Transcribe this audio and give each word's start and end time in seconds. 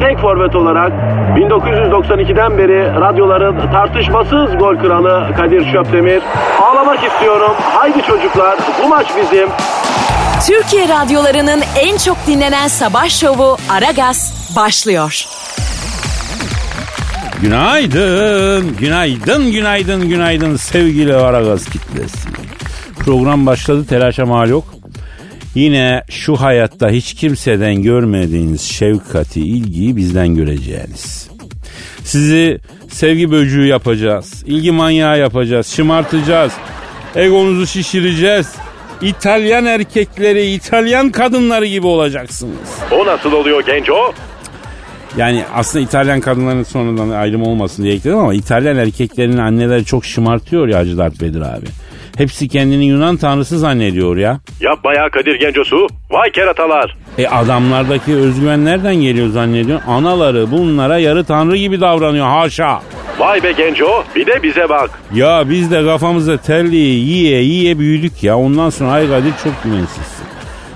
tek 0.00 0.18
forvet 0.18 0.54
olarak 0.56 0.92
1992'den 1.36 2.58
beri 2.58 3.00
radyoların 3.00 3.72
tartışmasız 3.72 4.58
gol 4.58 4.76
kralı 4.76 5.34
Kadir 5.36 5.72
Şöpdemir. 5.72 6.22
Ağlamak 6.62 7.04
istiyorum. 7.04 7.52
Haydi 7.60 8.02
çocuklar 8.02 8.58
bu 8.84 8.88
maç 8.88 9.06
bizim. 9.16 9.48
Türkiye 10.46 10.88
radyolarının 10.88 11.62
en 11.80 11.96
çok 11.96 12.16
dinlenen 12.26 12.68
sabah 12.68 13.08
şovu 13.08 13.56
Aragaz 13.70 14.52
başlıyor. 14.56 15.24
Günaydın, 17.42 18.76
günaydın, 18.76 19.50
günaydın, 19.52 20.08
günaydın 20.08 20.56
sevgili 20.56 21.16
Aragaz 21.16 21.64
kitlesi. 21.64 22.28
Program 23.04 23.46
başladı, 23.46 23.86
telaşa 23.88 24.26
mal 24.26 24.48
yok. 24.48 24.64
Yine 25.56 26.02
şu 26.10 26.36
hayatta 26.36 26.90
hiç 26.90 27.14
kimseden 27.14 27.82
görmediğiniz 27.82 28.62
şefkati, 28.62 29.40
ilgiyi 29.40 29.96
bizden 29.96 30.34
göreceğiniz. 30.34 31.30
Sizi 32.04 32.60
sevgi 32.88 33.30
böcüğü 33.30 33.66
yapacağız, 33.66 34.44
ilgi 34.46 34.72
manyağı 34.72 35.18
yapacağız, 35.18 35.66
şımartacağız, 35.66 36.52
egonuzu 37.14 37.66
şişireceğiz. 37.66 38.54
İtalyan 39.02 39.66
erkekleri, 39.66 40.50
İtalyan 40.50 41.10
kadınları 41.10 41.66
gibi 41.66 41.86
olacaksınız. 41.86 42.78
O 42.92 43.06
nasıl 43.06 43.32
oluyor 43.32 43.66
genco? 43.66 44.14
Yani 45.16 45.44
aslında 45.54 45.84
İtalyan 45.84 46.20
kadınların 46.20 46.62
sonradan 46.62 47.10
ayrım 47.10 47.42
olmasın 47.42 47.82
diye 47.82 47.94
ekledim 47.94 48.18
ama 48.18 48.34
İtalyan 48.34 48.76
erkeklerinin 48.76 49.38
anneleri 49.38 49.84
çok 49.84 50.04
şımartıyor 50.04 50.68
ya 50.68 50.78
Hacı 50.78 50.98
Dert 50.98 51.20
Bedir 51.20 51.40
abi. 51.40 51.66
Hepsi 52.16 52.48
kendini 52.48 52.84
Yunan 52.86 53.16
tanrısı 53.16 53.58
zannediyor 53.58 54.16
ya. 54.16 54.40
Ya 54.60 55.10
Kadir 55.10 55.34
Gencosu. 55.34 55.86
Vay 56.10 56.30
keratalar. 56.30 56.96
E 57.18 57.26
adamlardaki 57.26 58.14
özgüven 58.16 58.64
nereden 58.64 58.94
geliyor 58.94 59.28
zannediyor? 59.28 59.80
Anaları 59.86 60.50
bunlara 60.50 60.98
yarı 60.98 61.24
tanrı 61.24 61.56
gibi 61.56 61.80
davranıyor 61.80 62.26
haşa. 62.26 62.80
Vay 63.18 63.42
be 63.42 63.52
genco 63.52 64.04
bir 64.16 64.26
de 64.26 64.42
bize 64.42 64.68
bak. 64.68 64.90
Ya 65.14 65.44
biz 65.50 65.70
de 65.70 65.84
kafamıza 65.84 66.36
terliği 66.36 67.08
yiye 67.08 67.42
yiye 67.42 67.78
büyüdük 67.78 68.22
ya. 68.22 68.38
Ondan 68.38 68.70
sonra 68.70 68.90
ay 68.92 69.08
Kadir 69.08 69.32
çok 69.44 69.64
güvensizsin. 69.64 70.26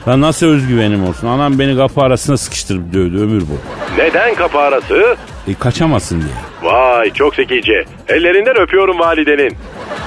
Ya 0.07 0.21
nasıl 0.21 0.47
özgüvenim 0.47 1.05
olsun? 1.09 1.27
Anam 1.27 1.59
beni 1.59 1.77
kapı 1.77 2.01
arasına 2.01 2.37
sıkıştırıp 2.37 2.93
dövdü 2.93 3.17
ömür 3.19 3.41
bu. 3.43 3.59
Neden 3.99 4.35
kapı 4.35 4.59
arası? 4.59 5.17
E 5.49 5.55
kaçamasın 5.55 6.21
diye. 6.21 6.73
Vay 6.73 7.11
çok 7.11 7.35
zekice. 7.35 7.85
Ellerinden 8.09 8.57
öpüyorum 8.61 8.99
validenin. 8.99 9.57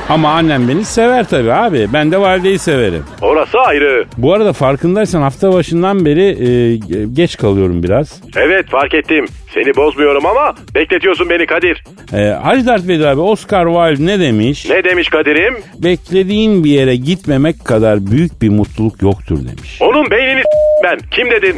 Ama 0.10 0.30
annem 0.32 0.68
beni 0.68 0.86
sever 0.86 1.30
tabii 1.30 1.54
abi. 1.54 1.88
Ben 1.94 2.12
de 2.12 2.18
valideyi 2.22 2.60
severim. 2.60 3.04
Orası 3.22 3.60
ayrı. 3.60 4.06
Bu 4.18 4.34
arada 4.34 4.54
farkındaysan 4.54 5.22
hafta 5.22 5.54
başından 5.54 6.06
beri 6.06 6.24
e, 6.24 6.76
geç 7.14 7.38
kalıyorum 7.38 7.84
biraz. 7.84 8.22
Evet 8.38 8.70
fark 8.70 8.94
ettim. 8.94 9.26
Seni 9.54 9.76
bozmuyorum 9.76 10.26
ama 10.26 10.56
bekletiyorsun 10.76 11.30
beni 11.30 11.46
Kadir. 11.46 11.84
E, 12.14 12.30
Hacı 12.30 12.66
Dert 12.66 12.88
Vedir 12.88 13.06
abi 13.06 13.22
Oscar 13.22 13.66
Wilde 13.66 14.06
ne 14.12 14.20
demiş? 14.20 14.70
Ne 14.70 14.84
demiş 14.84 15.10
Kadir'im? 15.10 15.54
Beklediğin 15.84 16.64
bir 16.64 16.70
yere 16.72 16.96
gitmemek 16.96 17.66
kadar 17.66 18.08
büyük 18.12 18.42
bir 18.42 18.50
mutluluk 18.50 19.02
yoktur 19.02 19.38
demiş. 19.38 19.78
Onun 19.82 20.12
beynini 20.12 20.42
s- 20.42 20.84
ben. 20.84 21.00
Kim 21.12 21.32
dedin? 21.32 21.56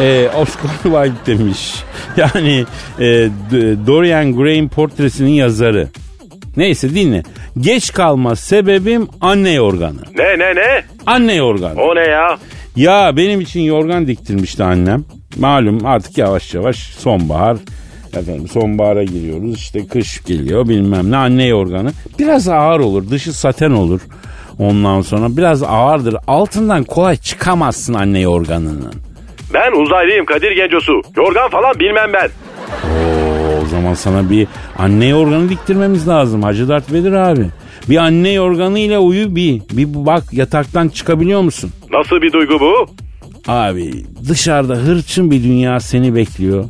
E, 0.00 0.28
Oscar 0.36 0.70
Wilde 0.82 1.38
demiş. 1.38 1.74
Yani 2.16 2.64
e, 3.00 3.04
Dorian 3.86 4.36
Gray'in 4.36 4.68
portresinin 4.68 5.30
yazarı. 5.30 5.88
Neyse 6.56 6.94
dinle. 6.94 7.22
Geç 7.60 7.92
kalma 7.92 8.36
sebebim 8.36 9.08
anne 9.20 9.50
yorganı. 9.52 10.00
Ne 10.18 10.38
ne 10.38 10.54
ne? 10.54 10.84
Anne 11.06 11.34
yorganı. 11.34 11.80
O 11.82 11.94
ne 11.96 12.00
ya? 12.00 12.38
Ya 12.76 13.16
benim 13.16 13.40
için 13.40 13.60
yorgan 13.60 14.06
diktirmişti 14.06 14.64
annem. 14.64 15.04
Malum 15.38 15.86
artık 15.86 16.18
yavaş 16.18 16.54
yavaş 16.54 16.76
sonbahar. 16.76 17.56
Efendim 18.16 18.48
sonbahara 18.48 19.04
giriyoruz 19.04 19.56
işte 19.56 19.86
kış 19.86 20.24
geliyor 20.24 20.68
bilmem 20.68 21.10
ne 21.10 21.16
anne 21.16 21.46
yorganı. 21.46 21.90
Biraz 22.18 22.48
ağır 22.48 22.80
olur 22.80 23.10
dışı 23.10 23.32
saten 23.32 23.70
olur. 23.70 24.00
Ondan 24.58 25.00
sonra 25.00 25.36
biraz 25.36 25.62
ağırdır. 25.62 26.16
Altından 26.26 26.84
kolay 26.84 27.16
çıkamazsın 27.16 27.94
anne 27.94 28.20
yorganının. 28.20 28.94
Ben 29.54 29.72
uzaylıyım 29.82 30.24
Kadir 30.24 30.50
Gencosu. 30.52 30.92
Yorgan 31.16 31.50
falan 31.50 31.74
bilmem 31.80 32.12
ben. 32.12 32.28
Oo, 32.84 33.62
o 33.64 33.66
zaman 33.66 33.94
sana 33.94 34.30
bir 34.30 34.46
anne 34.78 35.06
yorganı 35.06 35.48
diktirmemiz 35.48 36.08
lazım 36.08 36.42
Hacı 36.42 36.68
Dert 36.68 36.92
Vedir 36.92 37.12
abi. 37.12 37.46
Bir 37.88 37.96
anne 37.96 38.32
yorganı 38.32 38.78
ile 38.78 38.98
uyu 38.98 39.36
bir. 39.36 39.62
Bir 39.72 40.06
bak 40.06 40.22
yataktan 40.32 40.88
çıkabiliyor 40.88 41.40
musun? 41.40 41.70
Nasıl 41.90 42.22
bir 42.22 42.32
duygu 42.32 42.60
bu? 42.60 42.86
Abi 43.48 44.04
dışarıda 44.28 44.74
hırçın 44.74 45.30
bir 45.30 45.42
dünya 45.42 45.80
seni 45.80 46.14
bekliyor. 46.14 46.64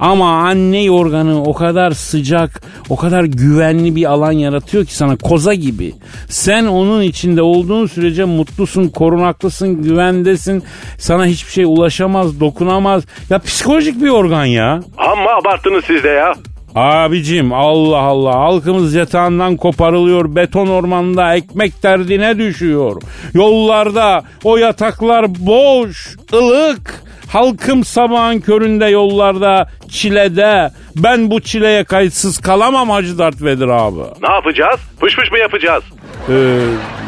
Ama 0.00 0.30
anne 0.30 0.82
yorganı 0.82 1.42
o 1.42 1.54
kadar 1.54 1.90
sıcak, 1.90 2.62
o 2.88 2.96
kadar 2.96 3.24
güvenli 3.24 3.96
bir 3.96 4.04
alan 4.04 4.32
yaratıyor 4.32 4.84
ki 4.84 4.96
sana 4.96 5.16
koza 5.16 5.54
gibi. 5.54 5.92
Sen 6.28 6.66
onun 6.66 7.02
içinde 7.02 7.42
olduğun 7.42 7.86
sürece 7.86 8.24
mutlusun, 8.24 8.88
korunaklısın, 8.88 9.82
güvendesin. 9.82 10.62
Sana 10.98 11.26
hiçbir 11.26 11.52
şey 11.52 11.64
ulaşamaz, 11.64 12.40
dokunamaz. 12.40 13.04
Ya 13.30 13.38
psikolojik 13.38 14.02
bir 14.02 14.08
organ 14.08 14.44
ya. 14.44 14.80
Amma 14.98 15.30
abarttınız 15.30 15.84
siz 15.84 16.04
de 16.04 16.08
ya. 16.08 16.32
Abicim 16.74 17.52
Allah 17.52 17.98
Allah 17.98 18.34
halkımız 18.34 18.94
yatağından 18.94 19.56
koparılıyor 19.56 20.34
beton 20.34 20.66
ormanda 20.66 21.34
ekmek 21.34 21.82
derdine 21.82 22.38
düşüyor. 22.38 23.02
Yollarda 23.34 24.22
o 24.44 24.56
yataklar 24.56 25.26
boş 25.38 26.16
ılık 26.32 27.02
halkım 27.28 27.84
sabahın 27.84 28.40
köründe 28.40 28.86
yollarda 28.86 29.68
çilede 29.88 30.70
ben 30.96 31.30
bu 31.30 31.40
çileye 31.40 31.84
kayıtsız 31.84 32.38
kalamam 32.38 32.90
Hacı 32.90 33.18
Dert 33.18 33.42
Vedir 33.42 33.68
abi. 33.68 34.00
Ne 34.22 34.32
yapacağız? 34.34 34.80
Fış 35.00 35.14
fış 35.16 35.30
mı 35.32 35.38
yapacağız? 35.38 35.84
Ee, 36.28 36.58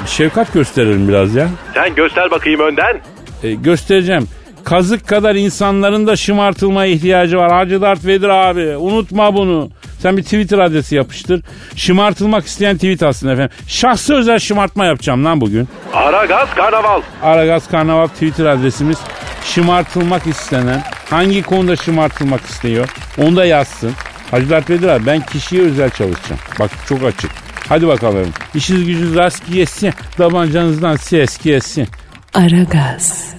şefkat 0.06 0.52
gösterelim 0.52 1.08
biraz 1.08 1.34
ya. 1.34 1.48
Sen 1.74 1.94
göster 1.94 2.30
bakayım 2.30 2.60
önden. 2.60 3.00
Ee, 3.42 3.52
göstereceğim. 3.52 4.28
Kazık 4.64 5.08
kadar 5.08 5.34
insanların 5.34 6.06
da 6.06 6.16
şımartılmaya 6.16 6.92
ihtiyacı 6.92 7.36
var. 7.38 7.52
Hacı 7.52 7.80
Dert 7.80 8.04
Vedir 8.06 8.28
abi. 8.28 8.76
Unutma 8.76 9.34
bunu. 9.34 9.70
Sen 9.98 10.16
bir 10.16 10.22
Twitter 10.22 10.58
adresi 10.58 10.94
yapıştır. 10.94 11.42
Şımartılmak 11.76 12.46
isteyen 12.46 12.74
tweet 12.76 13.02
aslında 13.02 13.32
efendim. 13.32 13.56
Şahsı 13.66 14.14
özel 14.14 14.38
şımartma 14.38 14.84
yapacağım 14.86 15.24
lan 15.24 15.40
bugün. 15.40 15.68
Ara 15.94 16.24
gaz 16.24 16.54
karnaval. 16.54 17.00
Aragaz 17.22 17.68
Karnaval 17.68 18.06
Twitter 18.06 18.44
adresimiz. 18.46 18.98
Şımartılmak 19.44 20.26
istenen 20.26 20.82
hangi 21.10 21.42
konuda 21.42 21.76
şımartılmak 21.76 22.40
istiyor 22.40 22.88
onu 23.18 23.36
da 23.36 23.44
yazsın. 23.44 23.92
Hacı 24.30 24.50
Dert 24.50 24.70
Vedir 24.70 24.88
abi 24.88 25.06
ben 25.06 25.20
kişiye 25.20 25.62
özel 25.62 25.90
çalışacağım. 25.90 26.40
Bak 26.60 26.70
çok 26.88 27.02
açık. 27.04 27.30
Hadi 27.68 27.88
bakalım. 27.88 28.28
İşiniz 28.54 28.86
gücünüz 28.86 29.14
rast 29.16 29.52
gelsin. 29.52 29.92
Tabancanızdan 30.16 30.96
ses 30.96 31.38
gelsin. 31.42 31.88
Aragaz. 32.34 33.34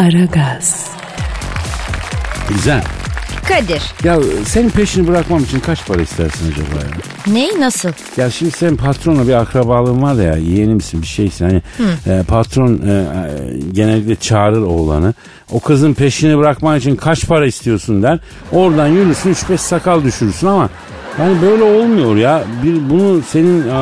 Aragaz. 0.00 0.90
Güzel. 2.48 2.82
Kadir. 3.48 3.82
Ya 4.04 4.18
senin 4.44 4.70
peşini 4.70 5.08
bırakmam 5.08 5.42
için 5.42 5.60
kaç 5.60 5.86
para 5.86 6.02
istersin 6.02 6.52
acaba 6.52 6.84
ya? 6.84 7.34
Ney 7.34 7.48
nasıl? 7.60 7.88
Ya 8.16 8.30
şimdi 8.30 8.52
senin 8.52 8.76
patronla 8.76 9.28
bir 9.28 9.32
akrabalığın 9.32 10.02
var 10.02 10.14
ya 10.14 10.36
yeğenimsin 10.36 11.02
bir 11.02 11.06
şeysin. 11.06 11.44
Hani 11.44 11.62
e, 12.06 12.22
patron 12.22 12.80
e, 12.86 12.90
e, 12.90 13.04
genellikle 13.72 14.16
çağırır 14.16 14.62
oğlanı. 14.62 15.14
O 15.52 15.60
kızın 15.60 15.94
peşini 15.94 16.38
bırakman 16.38 16.78
için 16.78 16.96
kaç 16.96 17.26
para 17.26 17.46
istiyorsun 17.46 18.02
der. 18.02 18.18
Oradan 18.52 18.86
yürürsün 18.86 19.34
3-5 19.34 19.58
sakal 19.58 20.04
düşürürsün 20.04 20.46
ama 20.46 20.68
yani 21.18 21.42
böyle 21.42 21.62
olmuyor 21.62 22.16
ya. 22.16 22.44
Bir, 22.62 22.90
bunu 22.90 23.22
senin 23.22 23.68
e, 23.68 23.72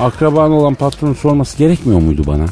akraban 0.00 0.50
olan 0.50 0.74
patronun 0.74 1.14
sorması 1.14 1.58
gerekmiyor 1.58 2.00
muydu 2.00 2.22
bana? 2.26 2.44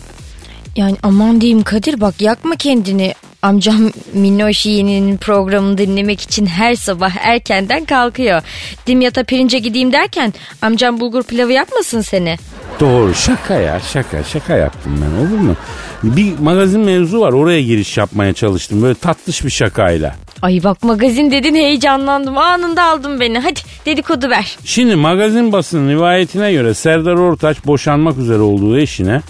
Yani 0.77 0.97
aman 1.03 1.41
diyeyim 1.41 1.63
Kadir 1.63 2.01
bak 2.01 2.21
yakma 2.21 2.57
kendini. 2.57 3.15
Amcam 3.43 3.91
Minnoşi'nin 4.13 5.17
programını 5.17 5.79
dinlemek 5.79 6.21
için 6.21 6.47
her 6.47 6.75
sabah 6.75 7.17
erkenden 7.17 7.85
kalkıyor. 7.85 8.43
Dimyata 8.87 9.25
pirince 9.25 9.59
gideyim 9.59 9.93
derken 9.93 10.35
amcam 10.63 11.01
bulgur 11.01 11.23
pilavı 11.23 11.53
yapmasın 11.53 12.01
seni. 12.01 12.37
Doğru 12.81 13.15
şaka 13.15 13.55
ya 13.55 13.81
şaka 13.81 14.25
şaka 14.25 14.57
yaptım 14.57 15.01
ben 15.03 15.27
olur 15.27 15.39
mu? 15.39 15.57
Bir 16.03 16.39
magazin 16.39 16.81
mevzu 16.81 17.21
var 17.21 17.33
oraya 17.33 17.63
giriş 17.63 17.97
yapmaya 17.97 18.33
çalıştım 18.33 18.83
böyle 18.83 18.95
tatlış 18.95 19.45
bir 19.45 19.51
şakayla. 19.51 20.15
Ay 20.43 20.61
bak 20.65 20.83
magazin 20.83 21.31
dedin 21.31 21.55
heyecanlandım 21.55 22.39
anında 22.39 22.85
aldın 22.85 23.21
beni 23.21 23.39
hadi 23.39 23.61
dedikodu 23.87 24.31
ver. 24.31 24.57
Şimdi 24.65 24.97
magazin 24.97 25.53
basının 25.53 25.91
rivayetine 25.91 26.53
göre 26.53 26.75
Serdar 26.75 27.15
Ortaç 27.15 27.67
boşanmak 27.67 28.19
üzere 28.19 28.39
olduğu 28.39 28.79
eşine 28.79 29.21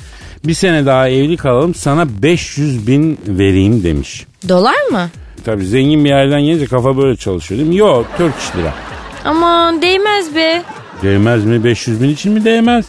bir 0.44 0.54
sene 0.54 0.87
daha 0.87 1.08
evli 1.08 1.37
kalalım 1.37 1.75
sana 1.75 2.22
500 2.22 2.87
bin 2.87 3.19
vereyim 3.26 3.82
demiş. 3.84 4.26
Dolar 4.48 4.87
mı? 4.90 5.08
Tabii 5.44 5.66
zengin 5.66 6.04
bir 6.04 6.08
yerden 6.08 6.40
gelince 6.42 6.66
kafa 6.66 6.96
böyle 6.96 7.16
çalışıyor 7.16 7.58
değil 7.58 7.70
mi? 7.70 7.76
Yok 7.76 8.06
Türk 8.16 8.34
lira. 8.56 8.75
Aman 9.25 9.82
değmez 9.82 10.34
be. 10.34 10.62
Değmez 11.02 11.44
mi 11.44 11.64
500 11.64 12.02
bin 12.02 12.08
için 12.08 12.32
mi 12.32 12.44
değmez? 12.44 12.87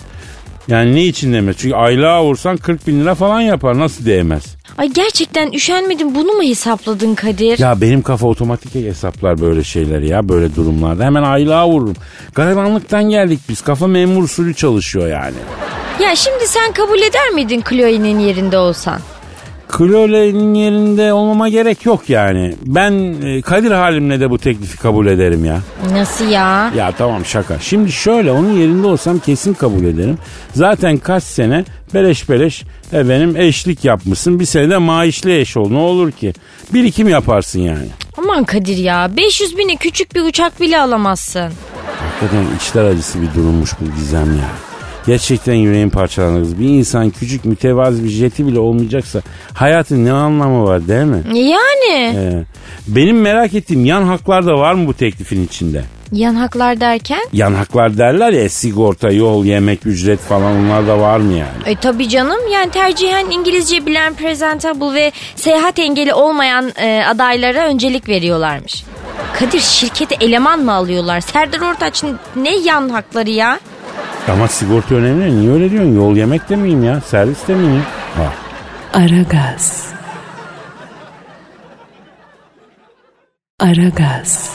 Yani 0.68 0.96
ne 0.96 1.04
için 1.06 1.34
değmez? 1.34 1.56
Çünkü 1.60 1.76
aylığa 1.76 2.24
vursan 2.24 2.58
40 2.58 2.88
bin 2.88 3.02
lira 3.02 3.16
falan 3.16 3.42
yapar 3.42 3.80
nasıl 3.80 4.06
değmez? 4.06 4.56
Ay 4.78 4.90
gerçekten 4.90 5.52
üşenmedin 5.52 6.16
bunu 6.16 6.34
mu 6.34 6.44
hesapladın 6.44 7.16
Kadir? 7.16 7.60
Ya 7.60 7.82
benim 7.82 8.02
kafa 8.02 8.28
otomatik 8.28 8.76
hesaplar 8.76 9.42
böyle 9.42 9.64
şeyleri 9.64 10.08
ya 10.08 10.30
böyle 10.30 10.56
durumlarda. 10.56 11.04
Hemen 11.04 11.24
aylığa 11.24 11.68
vururum. 11.70 11.96
Garibanlıktan 12.36 13.04
geldik 13.04 13.40
biz. 13.50 13.62
Kafa 13.62 13.88
memur 13.88 14.24
usulü 14.24 14.56
çalışıyor 14.56 15.08
yani. 15.08 15.36
Ya 16.02 16.16
şimdi 16.16 16.48
sen 16.48 16.72
kabul 16.72 17.00
eder 17.02 17.30
miydin 17.34 17.64
Chloe'nin 17.70 18.20
yerinde 18.20 18.58
olsan? 18.58 19.00
Chloe'nin 19.78 20.54
yerinde 20.54 21.14
olmama 21.14 21.50
gerek 21.50 21.86
yok 21.86 22.10
yani. 22.10 22.54
Ben 22.66 22.92
e, 23.24 23.42
Kadir 23.42 23.72
halimle 23.72 24.20
de 24.20 24.30
bu 24.30 24.38
teklifi 24.38 24.78
kabul 24.78 25.08
ederim 25.08 25.46
ya. 25.46 25.60
Nasıl 25.92 26.26
ya? 26.30 26.72
Ya 26.76 26.92
tamam 26.98 27.26
şaka. 27.26 27.60
Şimdi 27.60 27.92
şöyle 27.92 28.32
onun 28.32 28.52
yerinde 28.54 28.88
olsam 28.88 29.20
kesin 29.20 29.54
kabul 29.54 29.84
ederim. 29.84 30.18
Zaten 30.54 30.98
kaç 30.98 31.24
sene 31.24 31.66
beleş 31.94 32.30
beleş 32.30 32.64
efendim 32.94 33.34
eşlik 33.38 33.86
yapmışsın. 33.86 34.40
Bir 34.40 34.46
senede 34.46 34.78
maaşlı 34.78 35.32
eş 35.32 35.58
ol. 35.58 35.70
Ne 35.72 35.78
olur 35.78 36.12
ki? 36.12 36.34
Birikim 36.74 37.10
yaparsın 37.10 37.60
yani. 37.60 37.88
Aman 38.18 38.44
Kadir 38.44 38.78
ya 38.78 39.12
500 39.18 39.58
bine 39.58 39.76
küçük 39.76 40.16
bir 40.16 40.22
uçak 40.22 40.62
bile 40.62 40.80
alamazsın. 40.82 41.50
Hakikaten 42.02 42.46
içler 42.60 42.84
acısı 42.84 43.22
bir 43.22 43.34
durummuş 43.36 43.72
bu 43.82 43.96
gizem 43.96 44.38
ya. 44.38 44.71
Gerçekten 45.08 45.54
yüreğim 45.54 45.90
parçalanır. 45.90 46.40
kız. 46.42 46.60
Bir 46.60 46.68
insan 46.70 47.10
küçük 47.10 47.46
mütevazi 47.46 48.04
bir 48.04 48.10
jeti 48.10 48.48
bile 48.48 48.60
olmayacaksa 48.60 49.22
hayatın 49.54 50.06
ne 50.06 50.12
anlamı 50.12 50.64
var 50.66 50.88
değil 50.88 51.04
mi? 51.06 51.24
Yani 51.40 52.16
Ee, 52.16 52.44
benim 52.88 53.22
merak 53.22 53.54
ettiğim 53.54 53.86
yan 53.86 54.04
haklar 54.04 54.46
da 54.46 54.58
var 54.58 54.74
mı 54.74 54.88
bu 54.88 54.94
teklifin 54.94 55.46
içinde? 55.46 55.84
yan 56.12 56.36
haklar 56.36 56.80
derken? 56.82 57.22
Yan 57.34 57.54
haklar 57.54 57.98
derler 57.98 58.32
ya 58.32 58.50
sigorta, 58.50 59.12
yol, 59.12 59.46
yemek, 59.46 59.86
ücret 59.86 60.20
falan 60.20 60.56
onlar 60.56 60.88
da 60.88 61.00
var 61.00 61.18
mı 61.18 61.34
yani? 61.34 61.50
E 61.66 61.76
tabii 61.76 62.10
canım 62.10 62.40
yani 62.54 62.72
tercihen 62.72 63.30
İngilizce 63.30 63.86
bilen 63.86 64.14
presentable 64.14 64.94
ve 64.94 65.12
seyahat 65.36 65.80
engeli 65.80 66.14
olmayan 66.14 66.72
e, 66.82 67.04
adaylara 67.08 67.68
öncelik 67.68 68.10
veriyorlarmış. 68.10 68.84
Kadir 69.40 69.60
şirkete 69.60 70.16
eleman 70.26 70.60
mı 70.60 70.74
alıyorlar? 70.74 71.22
Serdar 71.22 71.60
Ortaç 71.72 72.04
ne 72.36 72.56
yan 72.58 72.90
hakları 72.90 73.30
ya? 73.30 73.60
Ama 74.30 74.48
sigorta 74.48 74.96
önemli. 74.96 75.40
Niye 75.40 75.52
öyle 75.52 75.72
diyorsun? 75.72 75.96
Yol 75.96 76.16
yemek 76.16 76.50
de 76.50 76.56
miyim 76.56 76.84
ya? 76.84 77.02
Servis 77.02 77.48
de 77.48 77.56
miyim? 77.56 77.84
Ha. 78.18 78.34
Aragaz. 78.94 79.86
Aragaz. 83.60 84.52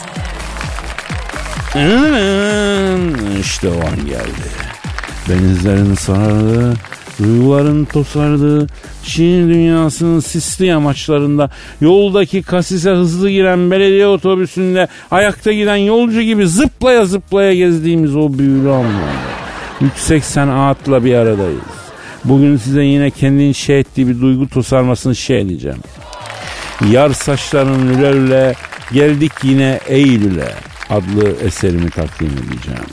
Hmm, 1.73 3.41
işte 3.41 3.69
o 3.69 3.87
an 3.87 4.07
geldi. 4.07 4.47
Benizlerin 5.29 5.95
sarardı, 5.95 6.75
duyguların 7.23 7.85
tosardı. 7.85 8.67
Şiir 9.03 9.49
dünyasının 9.49 10.21
sisli 10.21 10.75
amaçlarında 10.75 11.51
yoldaki 11.81 12.43
kasise 12.43 12.91
hızlı 12.91 13.31
giren 13.31 13.71
belediye 13.71 14.07
otobüsünde 14.07 14.89
ayakta 15.11 15.53
giden 15.53 15.77
yolcu 15.77 16.23
gibi 16.23 16.49
zıplaya 16.49 17.05
zıplaya 17.07 17.55
gezdiğimiz 17.55 18.17
o 18.17 18.39
büyülü 18.39 18.71
anlamda. 18.71 19.36
380 19.81 20.49
atla 20.49 21.05
bir 21.05 21.15
aradayız. 21.15 21.61
Bugün 22.25 22.57
size 22.57 22.83
yine 22.83 23.11
kendini 23.11 23.55
şey 23.55 23.81
ettiği 23.81 24.09
bir 24.09 24.21
duygu 24.21 24.49
tosarmasını 24.49 25.17
şey 25.17 25.41
edeceğim. 25.41 25.79
Yar 26.91 27.11
saçların 27.11 27.89
lüle 27.89 28.13
lüle 28.13 28.55
geldik 28.93 29.33
yine 29.43 29.81
Eylül'e 29.87 30.55
adlı 30.91 31.37
eserimi 31.45 31.91
takdim 31.91 32.29
edeceğim. 32.29 32.87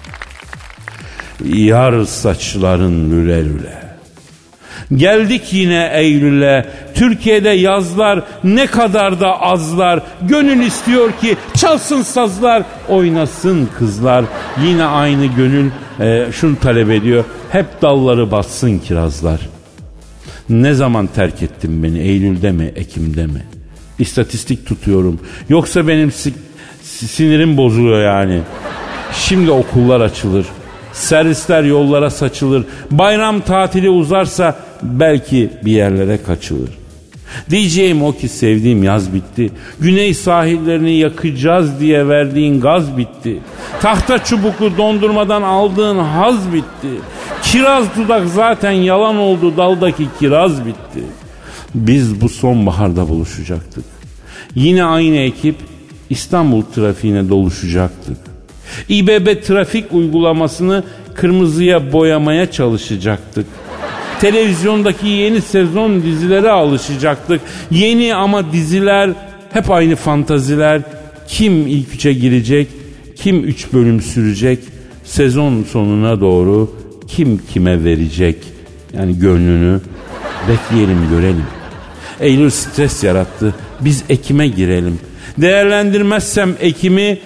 Yar 1.68 2.06
saçların 2.06 3.12
lüle 3.12 3.46
lüle. 3.46 3.83
Geldik 4.96 5.54
yine 5.54 5.92
Eylül'e. 5.94 6.66
Türkiye'de 6.96 7.50
yazlar 7.50 8.24
ne 8.44 8.66
kadar 8.66 9.20
da 9.20 9.42
azlar. 9.42 10.00
Gönül 10.22 10.62
istiyor 10.66 11.12
ki 11.12 11.38
çalsın 11.58 12.02
sazlar, 12.02 12.64
oynasın 12.90 13.70
kızlar. 13.78 14.26
Yine 14.66 14.84
aynı 14.86 15.26
gönül 15.26 15.70
e, 16.00 16.26
şunu 16.32 16.60
talep 16.60 16.90
ediyor. 16.92 17.24
Hep 17.52 17.66
dalları 17.82 18.32
bassın 18.32 18.80
kirazlar. 18.80 19.40
Ne 20.50 20.74
zaman 20.74 21.08
terk 21.08 21.42
ettin 21.44 21.84
beni? 21.84 22.00
Eylül'de 22.00 22.52
mi, 22.52 22.72
Ekim'de 22.76 23.26
mi? 23.28 23.44
İstatistik 24.00 24.66
tutuyorum. 24.68 25.20
Yoksa 25.50 25.88
benim 25.88 26.12
si- 26.12 26.34
sinirim 26.84 27.58
bozuluyor 27.58 28.04
yani. 28.04 28.42
Şimdi 29.14 29.52
okullar 29.52 30.02
açılır. 30.02 30.46
Servisler 30.94 31.64
yollara 31.64 32.10
saçılır. 32.10 32.66
Bayram 32.92 33.42
tatili 33.42 33.90
uzarsa 33.90 34.56
belki 34.84 35.50
bir 35.66 35.72
yerlere 35.72 36.20
kaçılır. 36.24 36.70
Diyeceğim 37.50 38.04
o 38.04 38.12
ki 38.12 38.28
sevdiğim 38.28 38.84
yaz 38.84 39.14
bitti. 39.14 39.52
Güney 39.80 40.14
sahillerini 40.14 40.94
yakacağız 40.94 41.80
diye 41.80 42.08
verdiğin 42.08 42.62
gaz 42.62 42.98
bitti. 42.98 43.40
Tahta 43.82 44.24
çubuklu 44.24 44.78
dondurmadan 44.78 45.42
aldığın 45.42 46.00
haz 46.00 46.54
bitti. 46.54 47.02
Kiraz 47.44 47.86
dudak 47.98 48.28
zaten 48.28 48.72
yalan 48.72 49.18
oldu 49.18 49.58
daldaki 49.58 50.08
kiraz 50.20 50.66
bitti. 50.66 51.04
Biz 51.76 52.22
bu 52.22 52.30
sonbaharda 52.30 53.10
buluşacaktık. 53.10 53.86
Yine 54.56 54.84
aynı 54.84 55.16
ekip 55.16 55.56
İstanbul 56.10 56.62
trafiğine 56.62 57.30
doluşacaktık. 57.30 58.33
İBB 58.90 59.44
trafik 59.44 59.94
uygulamasını 59.94 60.84
kırmızıya 61.14 61.94
boyamaya 61.94 62.52
çalışacaktık. 62.52 63.46
Televizyondaki 64.22 65.08
yeni 65.08 65.42
sezon 65.42 66.04
dizilere 66.04 66.50
alışacaktık. 66.50 67.42
Yeni 67.72 68.16
ama 68.16 68.54
diziler 68.54 69.10
hep 69.54 69.72
aynı 69.72 69.96
fantaziler. 69.96 70.82
Kim 71.28 71.68
ilk 71.68 71.94
üçe 71.94 72.14
girecek, 72.14 72.68
kim 73.16 73.44
üç 73.44 73.74
bölüm 73.74 74.02
sürecek, 74.02 74.60
sezon 75.04 75.64
sonuna 75.64 76.22
doğru 76.22 76.72
kim 77.08 77.42
kime 77.54 77.84
verecek 77.84 78.38
yani 78.98 79.20
gönlünü 79.20 79.80
bekleyelim 80.50 81.10
görelim. 81.10 81.46
Eylül 82.20 82.50
stres 82.50 83.04
yarattı. 83.04 83.56
Biz 83.82 84.04
Ekim'e 84.10 84.48
girelim. 84.48 85.00
Değerlendirmezsem 85.38 86.56
Ekim'i 86.60 87.20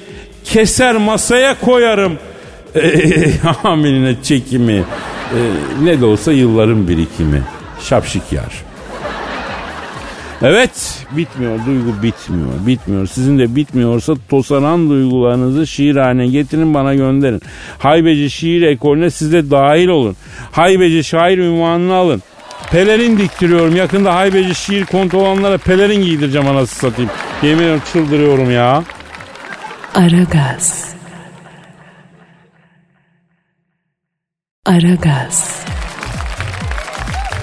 keser 0.57 0.95
masaya 0.95 1.59
koyarım. 1.59 2.17
Hamiline 3.63 4.15
çekimi. 4.23 4.73
Ee, 4.73 4.83
ne 5.83 6.01
de 6.01 6.05
olsa 6.05 6.31
yılların 6.31 6.87
birikimi. 6.87 7.43
Şapşik 7.81 8.31
yar. 8.31 8.63
Evet 10.41 11.05
bitmiyor 11.11 11.65
duygu 11.65 12.03
bitmiyor 12.03 12.49
bitmiyor 12.67 13.07
sizin 13.07 13.39
de 13.39 13.55
bitmiyorsa 13.55 14.13
tosanan 14.29 14.89
duygularınızı 14.89 15.67
şiir 15.67 15.95
haline 15.95 16.27
getirin 16.27 16.73
bana 16.73 16.95
gönderin. 16.95 17.41
Haybeci 17.79 18.29
şiir 18.29 18.61
ekolüne 18.61 19.09
siz 19.09 19.33
de 19.33 19.51
dahil 19.51 19.87
olun. 19.87 20.15
Haybeci 20.51 21.03
şair 21.03 21.37
ünvanını 21.37 21.93
alın. 21.93 22.23
Pelerin 22.71 23.17
diktiriyorum 23.17 23.75
yakında 23.75 24.15
haybeci 24.15 24.55
şiir 24.55 24.85
kontu 24.85 25.17
olanlara 25.17 25.57
pelerin 25.57 26.01
giydireceğim 26.01 26.47
anasını 26.47 26.89
satayım. 26.89 27.11
Yemin 27.43 27.63
ediyorum 27.63 27.81
çıldırıyorum 27.93 28.51
ya. 28.51 28.83
Aragaz. 30.01 30.93
Aragaz. 34.65 35.65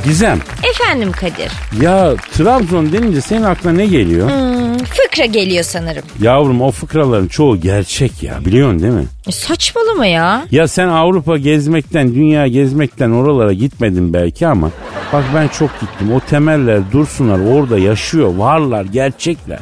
Gizem 0.04 0.38
Efendim 0.70 1.12
Kadir. 1.12 1.52
ya 1.82 2.14
Trabzon 2.16 2.92
denince 2.92 3.20
senin 3.20 3.42
aklına 3.42 3.72
ne 3.72 3.86
geliyor? 3.86 4.30
Hmm, 4.30 4.76
fıkra 4.78 5.24
geliyor 5.24 5.64
sanırım. 5.64 6.02
Yavrum 6.20 6.60
o 6.62 6.70
fıkraların 6.70 7.28
çoğu 7.28 7.60
gerçek 7.60 8.22
ya 8.22 8.44
biliyorsun 8.44 8.82
değil 8.82 8.92
mi? 8.92 9.06
E, 9.28 9.32
saçmalama 9.32 10.06
ya. 10.06 10.44
Ya 10.50 10.68
sen 10.68 10.88
Avrupa 10.88 11.36
gezmekten, 11.36 12.14
dünya 12.14 12.46
gezmekten 12.46 13.10
oralara 13.10 13.52
gitmedin 13.52 14.12
belki 14.12 14.46
ama 14.46 14.70
bak 15.12 15.24
ben 15.34 15.48
çok 15.48 15.80
gittim. 15.80 16.12
O 16.12 16.20
temeller, 16.20 16.80
dursunlar 16.92 17.38
orada 17.38 17.78
yaşıyor, 17.78 18.34
varlar, 18.34 18.84
gerçekler. 18.84 19.58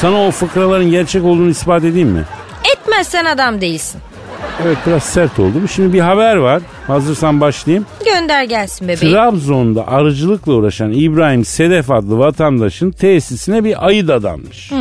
Sana 0.00 0.26
o 0.26 0.30
fıkraların 0.30 0.90
gerçek 0.90 1.24
olduğunu 1.24 1.48
ispat 1.48 1.84
edeyim 1.84 2.08
mi? 2.08 2.24
Etmezsen 2.76 3.24
adam 3.24 3.60
değilsin. 3.60 4.00
Evet 4.64 4.76
biraz 4.86 5.02
sert 5.02 5.38
oldu. 5.38 5.68
Şimdi 5.68 5.92
bir 5.92 6.00
haber 6.00 6.36
var. 6.36 6.62
Hazırsan 6.86 7.40
başlayayım. 7.40 7.86
Gönder 8.04 8.44
gelsin 8.44 8.88
bebeğim. 8.88 9.14
Trabzon'da 9.14 9.88
arıcılıkla 9.88 10.52
uğraşan 10.52 10.92
İbrahim 10.92 11.44
Sedef 11.44 11.90
adlı 11.90 12.18
vatandaşın 12.18 12.90
tesisine 12.90 13.64
bir 13.64 13.86
ayı 13.86 14.08
dadanmış. 14.08 14.72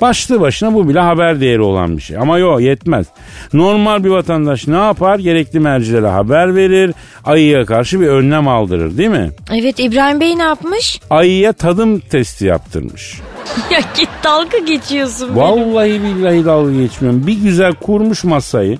Başlı 0.00 0.40
başına 0.40 0.74
bu 0.74 0.88
bile 0.88 1.00
haber 1.00 1.40
değeri 1.40 1.60
olan 1.62 1.96
bir 1.96 2.02
şey. 2.02 2.16
Ama 2.18 2.38
yok 2.38 2.60
yetmez. 2.60 3.06
Normal 3.52 4.04
bir 4.04 4.08
vatandaş 4.10 4.66
ne 4.66 4.76
yapar? 4.76 5.18
Gerekli 5.18 5.60
mercilere 5.60 6.06
haber 6.08 6.56
verir. 6.56 6.94
Ayıya 7.24 7.64
karşı 7.64 8.00
bir 8.00 8.06
önlem 8.06 8.48
aldırır 8.48 8.98
değil 8.98 9.08
mi? 9.08 9.30
Evet 9.54 9.74
İbrahim 9.78 10.20
Bey 10.20 10.38
ne 10.38 10.42
yapmış? 10.42 11.00
Ayıya 11.10 11.52
tadım 11.52 12.00
testi 12.00 12.44
yaptırmış. 12.44 13.20
ya 13.70 13.80
git 13.96 14.08
dalga 14.24 14.58
geçiyorsun 14.58 15.28
benim. 15.28 15.40
Vallahi 15.40 16.02
billahi 16.02 16.44
dalga 16.44 16.72
geçmiyorum. 16.72 17.26
Bir 17.26 17.40
güzel 17.42 17.74
kurmuş 17.74 18.24
masayı. 18.24 18.78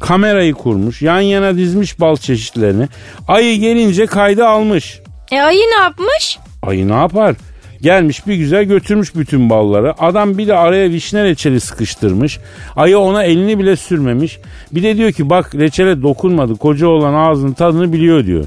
Kamerayı 0.00 0.54
kurmuş. 0.54 1.02
Yan 1.02 1.20
yana 1.20 1.56
dizmiş 1.56 2.00
bal 2.00 2.16
çeşitlerini. 2.16 2.88
Ayı 3.28 3.60
gelince 3.60 4.06
kaydı 4.06 4.46
almış. 4.46 5.00
E 5.32 5.40
ayı 5.40 5.60
ne 5.60 5.82
yapmış? 5.82 6.38
Ayı 6.62 6.88
ne 6.88 6.94
yapar? 6.94 7.34
Gelmiş 7.82 8.26
bir 8.26 8.34
güzel 8.34 8.64
götürmüş 8.64 9.14
bütün 9.14 9.50
balları. 9.50 10.02
Adam 10.02 10.38
bir 10.38 10.46
de 10.46 10.54
araya 10.54 10.90
vişne 10.90 11.24
reçeli 11.24 11.60
sıkıştırmış. 11.60 12.38
Ayı 12.76 12.98
ona 12.98 13.24
elini 13.24 13.58
bile 13.58 13.76
sürmemiş. 13.76 14.38
Bir 14.72 14.82
de 14.82 14.96
diyor 14.96 15.12
ki 15.12 15.30
bak 15.30 15.54
reçele 15.54 16.02
dokunmadı. 16.02 16.56
Koca 16.56 16.86
olan 16.86 17.14
ağzının 17.14 17.52
tadını 17.52 17.92
biliyor 17.92 18.26
diyor. 18.26 18.44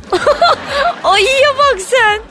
Ayıya 1.04 1.50
bak 1.58 1.82
sen. 1.82 2.22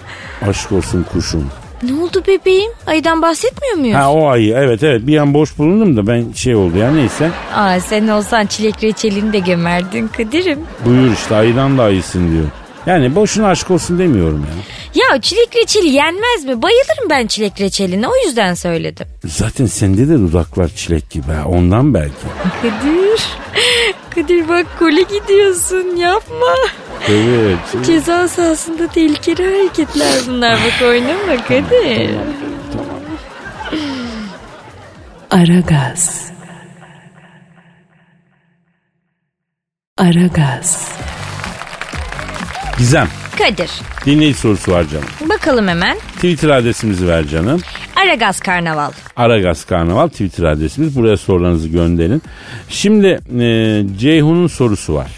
Aşk 0.49 0.73
olsun 0.73 1.07
kuşum. 1.13 1.51
Ne 1.83 2.03
oldu 2.03 2.23
bebeğim? 2.27 2.73
Ayıdan 2.87 3.23
bahsetmiyor 3.23 3.77
muyuz? 3.77 3.97
Ha 3.97 4.13
o 4.13 4.29
ayı 4.29 4.55
evet 4.55 4.83
evet 4.83 5.07
bir 5.07 5.17
an 5.19 5.35
boş 5.35 5.59
bulundum 5.59 5.97
da 5.97 6.07
ben 6.07 6.33
şey 6.33 6.55
oldu 6.55 6.79
ya 6.79 6.93
neyse. 6.93 7.31
Aa 7.55 7.81
sen 7.81 8.09
olsan 8.09 8.47
çilek 8.47 8.85
reçelini 8.85 9.33
de 9.33 9.39
gömerdin 9.39 10.09
Kadir'im. 10.09 10.59
Buyur 10.85 11.13
işte 11.13 11.35
ayıdan 11.35 11.79
da 11.79 11.83
ayısın 11.83 12.33
diyor. 12.33 12.45
Yani 12.87 13.15
boşuna 13.15 13.49
aşk 13.49 13.71
olsun 13.71 13.99
demiyorum 13.99 14.47
ya. 14.51 14.55
Ya 14.95 15.21
çilek 15.21 15.57
reçeli 15.57 15.89
yenmez 15.89 16.45
mi? 16.45 16.63
Bayılırım 16.63 17.11
ben 17.11 17.27
çilek 17.27 17.61
reçeline 17.61 18.09
o 18.09 18.13
yüzden 18.27 18.55
söyledim. 18.55 19.07
Zaten 19.25 19.67
sende 19.67 20.09
de 20.09 20.19
dudaklar 20.19 20.69
çilek 20.69 21.11
gibi 21.11 21.33
ha 21.33 21.45
ondan 21.49 21.95
belki. 21.95 22.15
Kadir. 22.63 23.21
Kadir 24.15 24.49
bak 24.49 24.67
gole 24.79 25.03
gidiyorsun 25.03 25.97
yapma. 25.97 26.55
Evet. 27.09 27.59
Ceza 27.87 28.29
sahasında 28.29 28.87
tehlikeli 28.89 29.45
hareketler 29.45 30.13
bunlar 30.29 30.53
bak 30.55 30.89
oynama 30.89 31.45
Kadir. 31.49 32.11
Aragaz. 35.31 36.31
Aragaz. 39.99 40.89
Gizem 42.79 43.09
Kadir 43.39 43.71
dinleyici 44.07 44.39
sorusu 44.39 44.73
var 44.73 44.85
canım. 44.89 45.05
bakalım 45.29 45.69
hemen. 45.69 45.97
Twitter 46.15 46.49
adresimizi 46.49 47.09
ver 47.09 47.27
canım. 47.27 47.61
Aragaz 47.97 48.41
Karnaval. 48.41 48.91
Aragaz 49.17 49.65
Karnaval 49.65 50.09
Twitter 50.09 50.45
adresimiz. 50.45 50.97
Buraya 50.97 51.17
sorularınızı 51.17 51.69
gönderin. 51.69 52.23
Şimdi 52.69 53.07
e, 53.41 53.83
Ceyhun'un 53.99 54.47
sorusu 54.47 54.95
var. 54.95 55.11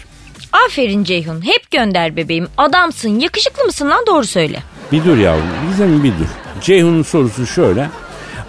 Aferin 0.65 1.03
Ceyhun 1.03 1.45
hep 1.45 1.71
gönder 1.71 2.15
bebeğim. 2.15 2.47
Adamsın 2.57 3.19
yakışıklı 3.19 3.63
mısın 3.63 3.89
lan 3.89 4.03
doğru 4.07 4.25
söyle. 4.25 4.59
Bir 4.91 5.03
dur 5.05 5.17
yavrum. 5.17 5.43
Gizem'in 5.71 6.03
bir 6.03 6.09
dur. 6.11 6.27
Ceyhun'un 6.61 7.03
sorusu 7.03 7.47
şöyle. 7.47 7.89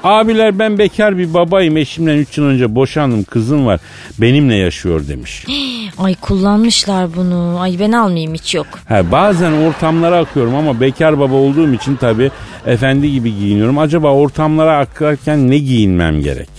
Abiler 0.04 0.58
ben 0.58 0.78
bekar 0.78 1.18
bir 1.18 1.34
babayım. 1.34 1.76
Eşimden 1.76 2.16
3 2.16 2.38
yıl 2.38 2.44
önce 2.44 2.74
boşandım. 2.74 3.24
Kızım 3.24 3.66
var. 3.66 3.80
Benimle 4.18 4.54
yaşıyor 4.56 5.08
demiş. 5.08 5.44
Ay 5.98 6.14
kullanmışlar 6.14 7.16
bunu. 7.16 7.60
Ay 7.60 7.76
ben 7.80 7.92
almayayım 7.92 8.34
hiç 8.34 8.54
yok. 8.54 8.66
Ha, 8.88 9.12
bazen 9.12 9.52
ortamlara 9.52 10.16
akıyorum 10.18 10.54
ama 10.54 10.80
bekar 10.80 11.18
baba 11.20 11.34
olduğum 11.34 11.72
için 11.72 11.96
tabii 11.96 12.30
efendi 12.66 13.12
gibi 13.12 13.36
giyiniyorum. 13.38 13.78
Acaba 13.78 14.12
ortamlara 14.12 14.78
akarken 14.78 15.50
ne 15.50 15.58
giyinmem 15.58 16.22
gerek? 16.22 16.50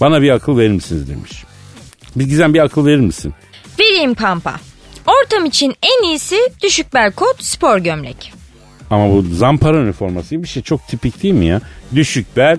Bana 0.00 0.22
bir 0.22 0.30
akıl 0.30 0.58
verir 0.58 0.70
misiniz 0.70 1.08
demiş. 1.08 1.44
Bir 2.16 2.24
Gizem 2.24 2.54
bir 2.54 2.60
akıl 2.60 2.86
verir 2.86 3.00
misin? 3.00 3.34
Vereyim 3.80 4.14
pampa. 4.14 4.54
Ortam 5.06 5.44
için 5.44 5.74
en 5.82 6.08
iyisi 6.08 6.36
düşük 6.62 6.94
bel 6.94 7.12
kot 7.12 7.42
spor 7.44 7.78
gömlek. 7.78 8.32
Ama 8.90 9.10
bu 9.14 9.22
zampara 9.22 9.76
üniforması 9.76 10.30
gibi 10.30 10.42
bir 10.42 10.48
şey 10.48 10.62
çok 10.62 10.88
tipik 10.88 11.22
değil 11.22 11.34
mi 11.34 11.46
ya? 11.46 11.60
Düşük 11.94 12.36
bel, 12.36 12.58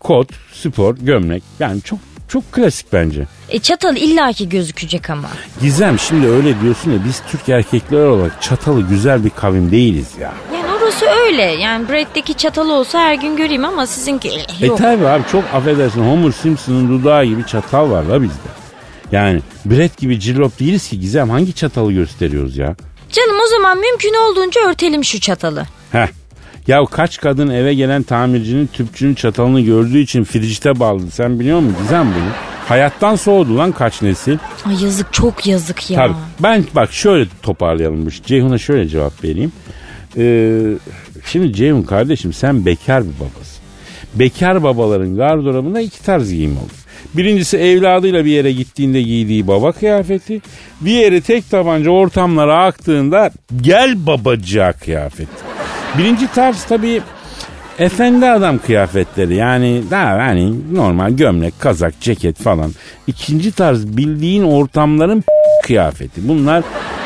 kot, 0.00 0.28
spor, 0.52 0.96
gömlek. 0.96 1.42
Yani 1.60 1.82
çok 1.82 1.98
çok 2.28 2.52
klasik 2.52 2.92
bence. 2.92 3.26
E 3.50 3.58
çatal 3.58 3.96
illaki 3.96 4.48
gözükecek 4.48 5.10
ama. 5.10 5.28
Gizem 5.62 5.98
şimdi 5.98 6.26
öyle 6.26 6.60
diyorsun 6.60 6.90
ya 6.92 6.98
biz 7.04 7.22
Türk 7.30 7.48
erkekler 7.48 8.04
olarak 8.06 8.42
çatalı 8.42 8.82
güzel 8.82 9.24
bir 9.24 9.30
kavim 9.30 9.70
değiliz 9.70 10.08
ya. 10.20 10.32
Yani 10.54 10.66
orası 10.82 11.06
öyle. 11.06 11.42
Yani 11.42 11.88
Brett'teki 11.88 12.34
çatalı 12.34 12.72
olsa 12.72 12.98
her 13.00 13.14
gün 13.14 13.36
göreyim 13.36 13.64
ama 13.64 13.86
sizinki 13.86 14.28
eh, 14.28 14.62
E 14.62 14.66
yok. 14.66 14.78
tabi 14.78 15.06
abi 15.06 15.22
çok 15.32 15.44
affedersin 15.54 16.00
Homer 16.10 16.32
Simpson'ın 16.32 16.88
dudağı 16.88 17.24
gibi 17.24 17.46
çatal 17.46 17.90
var 17.90 18.02
la 18.02 18.22
bizde. 18.22 18.34
Yani 19.12 19.40
Brett 19.64 19.96
gibi 19.98 20.20
cillop 20.20 20.60
değiliz 20.60 20.88
ki 20.88 21.00
Gizem 21.00 21.30
hangi 21.30 21.52
çatalı 21.52 21.92
gösteriyoruz 21.92 22.56
ya? 22.56 22.76
Canım 23.12 23.36
o 23.46 23.48
zaman 23.50 23.78
mümkün 23.78 24.14
olduğunca 24.14 24.60
örtelim 24.68 25.04
şu 25.04 25.20
çatalı. 25.20 25.66
Heh. 25.92 26.06
Ya 26.66 26.84
kaç 26.84 27.20
kadın 27.20 27.50
eve 27.50 27.74
gelen 27.74 28.02
tamircinin 28.02 28.66
tüpçünün 28.66 29.14
çatalını 29.14 29.60
gördüğü 29.60 29.98
için 29.98 30.24
fricite 30.24 30.80
bağladı. 30.80 31.10
Sen 31.10 31.40
biliyor 31.40 31.60
musun 31.60 31.76
Gizem 31.82 32.06
bunu? 32.06 32.30
Hayattan 32.70 33.16
soğudu 33.16 33.58
lan 33.58 33.72
kaç 33.72 34.02
nesil. 34.02 34.38
Ay 34.66 34.84
yazık 34.84 35.12
çok 35.12 35.46
yazık 35.46 35.90
ya. 35.90 35.96
Tabii. 35.96 36.14
Ben 36.40 36.64
bak 36.74 36.92
şöyle 36.92 37.26
toparlayalım. 37.42 38.06
bu 38.06 38.08
işi. 38.08 38.22
Ceyhun'a 38.22 38.58
şöyle 38.58 38.88
cevap 38.88 39.24
vereyim. 39.24 39.52
Ee, 40.16 40.60
şimdi 41.26 41.52
Ceyhun 41.52 41.82
kardeşim 41.82 42.32
sen 42.32 42.66
bekar 42.66 43.04
bir 43.04 43.20
babasın. 43.20 43.60
Bekar 44.14 44.62
babaların 44.62 45.16
gardırobunda 45.16 45.80
iki 45.80 46.02
tarz 46.02 46.30
giyim 46.32 46.56
olur. 46.56 46.80
Birincisi 47.14 47.56
evladıyla 47.56 48.24
bir 48.24 48.30
yere 48.30 48.52
gittiğinde 48.52 49.02
giydiği 49.02 49.46
baba 49.46 49.72
kıyafeti. 49.72 50.40
Diğeri 50.84 51.20
tek 51.20 51.50
tabanca 51.50 51.90
ortamlara 51.90 52.64
aktığında 52.64 53.30
gel 53.60 54.06
babacığa 54.06 54.72
kıyafeti. 54.72 55.32
Birinci 55.98 56.32
tarz 56.32 56.64
tabii 56.64 57.02
efendi 57.80 58.26
adam 58.26 58.58
kıyafetleri 58.58 59.34
yani 59.34 59.82
daha 59.90 60.10
hani 60.18 60.54
normal 60.74 61.10
gömlek, 61.10 61.60
kazak, 61.60 62.00
ceket 62.00 62.36
falan. 62.42 62.72
İkinci 63.06 63.52
tarz 63.52 63.96
bildiğin 63.96 64.42
ortamların 64.42 65.24
kıyafeti. 65.64 66.28
Bunlar 66.28 66.58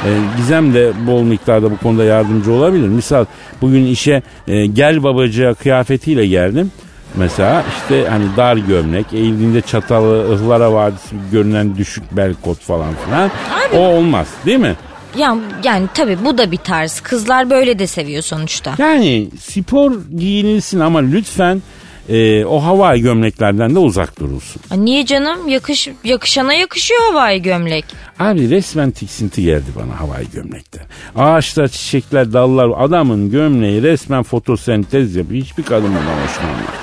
e, 0.07 0.11
Gizem 0.37 0.75
de 0.75 0.93
bol 1.07 1.23
miktarda 1.23 1.71
bu 1.71 1.76
konuda 1.76 2.04
yardımcı 2.04 2.52
olabilir. 2.52 2.88
Misal 2.88 3.25
bugün 3.62 3.87
işe 3.87 4.23
e, 4.49 4.66
gel 4.66 5.02
babacığa 5.02 5.54
kıyafetiyle 5.54 6.26
geldim. 6.26 6.71
Mesela 7.16 7.64
işte 7.76 8.07
hani 8.11 8.25
dar 8.37 8.57
gömlek, 8.57 9.07
eğildiğinde 9.12 9.61
çatalı, 9.61 10.33
ıhlara 10.35 10.73
vadisi 10.73 11.16
görünen 11.33 11.76
düşük 11.76 12.04
bel 12.16 12.35
kot 12.43 12.59
falan 12.61 12.90
filan. 13.04 13.23
Abi- 13.25 13.76
O 13.76 13.78
olmaz 13.81 14.26
değil 14.47 14.59
mi? 14.59 14.75
Ya, 15.18 15.37
yani 15.64 15.87
tabii 15.94 16.18
bu 16.25 16.38
da 16.38 16.50
bir 16.52 16.56
tarz. 16.56 17.00
Kızlar 17.00 17.50
böyle 17.50 17.78
de 17.78 17.87
seviyor 17.87 18.23
sonuçta. 18.23 18.75
Yani 18.78 19.28
spor 19.40 19.92
giyinilsin 20.18 20.80
ama 20.80 20.99
lütfen 20.99 21.62
e, 22.09 22.44
o 22.44 22.64
havai 22.64 23.00
gömleklerden 23.00 23.75
de 23.75 23.78
uzak 23.78 24.21
durulsun. 24.21 24.62
Ay 24.71 24.85
Niye 24.85 25.06
canım? 25.06 25.49
Yakış, 25.49 25.88
yakışana 26.04 26.54
yakışıyor 26.54 27.00
havai 27.11 27.42
gömlek. 27.42 27.85
Abi 28.18 28.50
resmen 28.50 28.90
tiksinti 28.90 29.42
geldi 29.42 29.71
bana 29.76 30.00
havai 30.00 30.30
gömlekten. 30.30 30.83
Ağaçlar, 31.16 31.68
çiçekler, 31.68 32.33
dallar 32.33 32.71
adamın 32.76 33.30
gömleği 33.30 33.83
resmen 33.83 34.23
fotosentez 34.23 35.16
yapıyor. 35.16 35.42
Hiçbir 35.44 35.62
kadın 35.62 35.88
bundan 35.88 36.00
hoşlanmaz. 36.00 36.75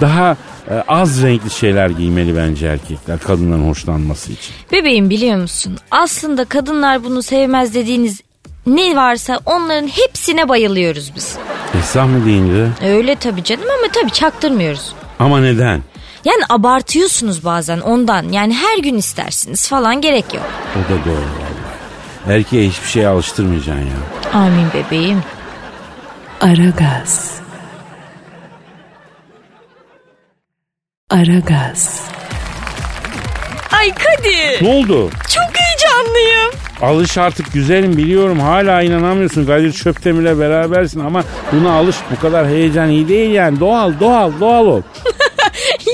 Daha 0.00 0.36
e, 0.70 0.74
az 0.88 1.22
renkli 1.22 1.50
şeyler 1.50 1.88
giymeli 1.90 2.36
bence 2.36 2.66
erkekler 2.66 3.18
kadından 3.18 3.58
hoşlanması 3.58 4.32
için. 4.32 4.54
Bebeğim 4.72 5.10
biliyor 5.10 5.36
musun? 5.36 5.78
Aslında 5.90 6.44
kadınlar 6.44 7.04
bunu 7.04 7.22
sevmez 7.22 7.74
dediğiniz 7.74 8.20
ne 8.66 8.96
varsa 8.96 9.40
onların 9.46 9.88
hepsine 9.88 10.48
bayılıyoruz 10.48 11.12
biz. 11.16 11.36
Esah 11.78 12.06
mı 12.06 12.24
deyince? 12.26 12.68
Öyle 12.86 13.16
tabii 13.16 13.44
canım 13.44 13.64
ama 13.78 13.92
tabii 13.92 14.10
çaktırmıyoruz. 14.12 14.92
Ama 15.18 15.40
neden? 15.40 15.82
Yani 16.24 16.42
abartıyorsunuz 16.48 17.44
bazen 17.44 17.80
ondan. 17.80 18.28
Yani 18.32 18.54
her 18.54 18.78
gün 18.78 18.96
istersiniz 18.96 19.68
falan 19.68 20.00
gerek 20.00 20.34
yok. 20.34 20.44
O 20.76 20.92
da 20.92 21.04
doğru 21.04 21.14
vallahi. 21.14 22.36
Erkeğe 22.38 22.68
hiçbir 22.68 22.88
şeye 22.88 23.08
alıştırmayacaksın 23.08 23.82
ya. 23.84 24.40
Amin 24.40 24.66
bebeğim. 24.74 25.22
Aragaz. 26.40 27.40
Aragaz. 31.10 32.08
Ay 33.78 33.90
Kadir. 33.94 34.64
Ne 34.64 34.68
oldu? 34.68 35.10
Çok 35.34 35.44
heyecanlıyım. 35.56 36.50
Alış 36.82 37.18
artık 37.18 37.52
güzelim 37.52 37.96
biliyorum 37.96 38.40
hala 38.40 38.82
inanamıyorsun 38.82 39.46
Kadir 39.46 39.72
Çöptemir'le 39.72 40.38
berabersin 40.40 41.00
ama 41.00 41.22
buna 41.52 41.72
alış 41.72 41.96
bu 42.10 42.20
kadar 42.20 42.48
heyecan 42.48 42.88
iyi 42.90 43.08
değil 43.08 43.30
yani 43.30 43.60
doğal 43.60 43.92
doğal 44.00 44.32
doğal 44.40 44.66
ol. 44.66 44.82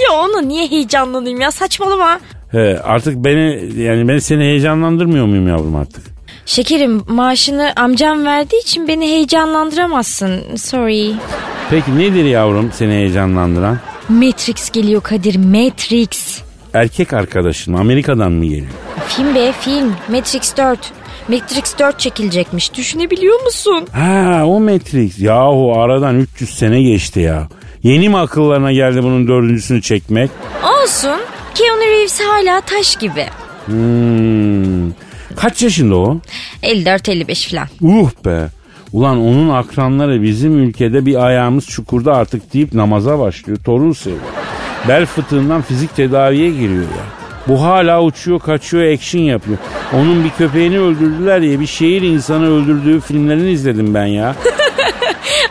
Ya 0.08 0.16
ona 0.18 0.40
niye 0.40 0.68
heyecanlanayım 0.70 1.40
ya 1.40 1.50
saçmalama. 1.50 2.20
He, 2.52 2.80
artık 2.84 3.16
beni 3.16 3.70
yani 3.82 4.08
ben 4.08 4.18
seni 4.18 4.42
heyecanlandırmıyor 4.44 5.26
muyum 5.26 5.48
yavrum 5.48 5.76
artık? 5.76 6.04
Şekerim 6.46 7.02
maaşını 7.08 7.72
amcam 7.76 8.24
verdiği 8.24 8.60
için 8.62 8.88
beni 8.88 9.06
heyecanlandıramazsın. 9.06 10.56
Sorry. 10.56 11.12
Peki 11.70 11.98
nedir 11.98 12.24
yavrum 12.24 12.70
seni 12.74 12.92
heyecanlandıran? 12.92 13.78
Matrix 14.08 14.70
geliyor 14.70 15.02
Kadir 15.02 15.36
Matrix. 15.36 16.40
Erkek 16.74 17.12
arkadaşın 17.12 17.72
Amerika'dan 17.74 18.32
mı 18.32 18.44
geliyor? 18.44 18.72
Film 19.08 19.34
be 19.34 19.52
film. 19.60 19.94
Matrix 20.08 20.56
4. 20.56 20.78
Matrix 21.28 21.78
4 21.78 21.98
çekilecekmiş. 22.00 22.74
Düşünebiliyor 22.74 23.42
musun? 23.42 23.86
Ha 23.92 24.42
o 24.46 24.60
Matrix. 24.60 25.18
Yahu 25.18 25.72
aradan 25.80 26.18
300 26.18 26.50
sene 26.58 26.82
geçti 26.82 27.20
ya. 27.20 27.48
Yeni 27.82 28.08
mi 28.08 28.18
akıllarına 28.18 28.72
geldi 28.72 29.02
bunun 29.02 29.28
dördüncüsünü 29.28 29.82
çekmek? 29.82 30.30
Olsun. 30.82 31.20
Keanu 31.54 31.80
Reeves 31.80 32.20
hala 32.20 32.60
taş 32.60 32.96
gibi. 32.96 33.26
Hmm. 33.66 34.92
Kaç 35.36 35.62
yaşında 35.62 35.96
o? 35.96 36.18
54-55 36.62 37.50
falan. 37.50 37.68
Uh 37.82 38.10
be. 38.24 38.48
Ulan 38.92 39.18
onun 39.18 39.48
akranları 39.48 40.22
bizim 40.22 40.58
ülkede 40.58 41.06
bir 41.06 41.26
ayağımız 41.26 41.66
çukurda 41.66 42.14
artık 42.14 42.54
deyip 42.54 42.74
namaza 42.74 43.18
başlıyor. 43.18 43.58
Torun 43.64 43.92
seviyor. 43.92 44.20
Bel 44.88 45.06
fıtığından 45.06 45.62
fizik 45.62 45.96
tedaviye 45.96 46.50
giriyor 46.50 46.82
ya. 46.82 47.04
Bu 47.48 47.62
hala 47.62 48.02
uçuyor 48.02 48.40
kaçıyor 48.40 48.92
action 48.92 49.22
yapıyor. 49.22 49.58
Onun 49.92 50.24
bir 50.24 50.30
köpeğini 50.30 50.78
öldürdüler 50.78 51.42
diye 51.42 51.60
bir 51.60 51.66
şehir 51.66 52.02
insanı 52.02 52.50
öldürdüğü 52.50 53.00
filmlerini 53.00 53.50
izledim 53.50 53.94
ben 53.94 54.06
ya. 54.06 54.34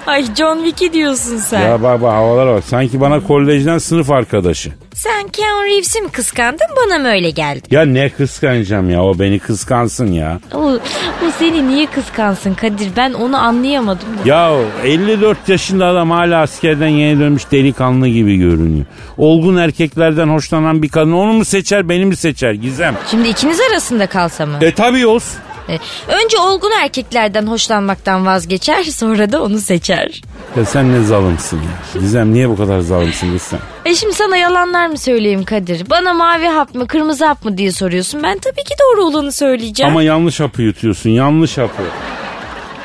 Ay 0.08 0.26
John 0.38 0.56
Wick'i 0.64 0.94
diyorsun 0.94 1.38
sen. 1.38 1.62
Ya 1.62 1.84
bak 1.84 2.02
bak 2.02 2.14
havalara 2.14 2.54
bak. 2.56 2.64
Sanki 2.64 3.02
bana 3.02 3.20
kolejden 3.24 3.78
sınıf 3.78 4.12
arkadaşı. 4.12 4.72
Sen 4.94 5.28
Keanu 5.28 5.64
Reeves'i 5.66 6.02
mi 6.02 6.10
kıskandın 6.10 6.68
bana 6.86 7.00
mı 7.00 7.08
öyle 7.08 7.30
geldi? 7.30 7.62
Ya 7.72 7.82
ne 7.86 8.10
kıskanacağım 8.10 8.90
ya 8.90 9.04
o 9.04 9.20
beni 9.20 9.40
kıskansın 9.40 10.08
ya. 10.12 10.40
O, 10.54 10.60
o 10.62 11.32
seni 11.40 11.68
niye 11.68 11.86
kıskansın 11.86 12.54
Kadir? 12.54 12.90
Ben 12.98 13.14
onu 13.14 13.38
anlayamadım. 13.38 14.08
Ya 14.26 14.52
54 14.84 15.50
yaşında 15.50 15.86
adam 15.86 16.12
hala 16.12 16.42
askerden 16.42 16.88
yeni 16.88 17.20
dönmüş 17.20 17.52
delikanlı 17.52 18.08
gibi 18.08 18.38
görünüyor. 18.38 18.86
Olgun 19.18 19.58
erkeklerden 19.58 20.28
hoşlanan 20.28 20.84
bir 20.84 20.90
kadın 20.90 21.12
onu 21.12 21.34
mu 21.34 21.46
seçer 21.46 21.90
beni 21.90 22.06
mi 22.06 22.16
seçer 22.16 22.52
Gizem? 22.54 22.96
Şimdi 23.12 23.28
ikiniz 23.30 23.60
arasında 23.72 24.08
kalsa 24.08 24.46
mı? 24.46 24.58
E 24.62 24.74
tabi 24.74 25.08
olsun. 25.08 25.40
E, 25.72 25.80
Önce 26.08 26.38
olgun 26.40 26.72
erkeklerden 26.84 27.48
hoşlanmaktan 27.48 28.26
vazgeçer 28.26 28.84
sonra 28.84 29.32
da 29.32 29.44
onu 29.44 29.60
seçer. 29.60 30.22
Ya 30.58 30.66
sen 30.66 30.94
ne 30.94 31.04
zalimsin 31.04 31.58
ya. 31.58 32.00
Gizem 32.02 32.34
niye 32.34 32.50
bu 32.50 32.58
kadar 32.58 32.80
zalimsin 32.80 33.38
sen? 33.38 33.60
E 33.86 33.96
şimdi 33.96 34.14
sana 34.14 34.38
yalanlar 34.38 34.88
mı 34.88 34.98
söyleyeyim 34.98 35.44
Kadir? 35.44 35.90
Bana 35.90 36.14
mavi 36.14 36.48
hap 36.48 36.76
mı 36.76 36.88
kırmızı 36.88 37.26
hap 37.26 37.46
mı 37.46 37.58
diye 37.58 37.72
soruyorsun. 37.72 38.24
Ben 38.24 38.38
tabii 38.40 38.64
ki 38.64 38.76
doğru 38.82 39.04
olanı 39.06 39.32
söyleyeceğim. 39.32 39.92
Ama 39.92 40.04
yanlış 40.04 40.40
hapı 40.40 40.62
yutuyorsun 40.62 41.10
yanlış 41.10 41.58
hapı. 41.58 41.84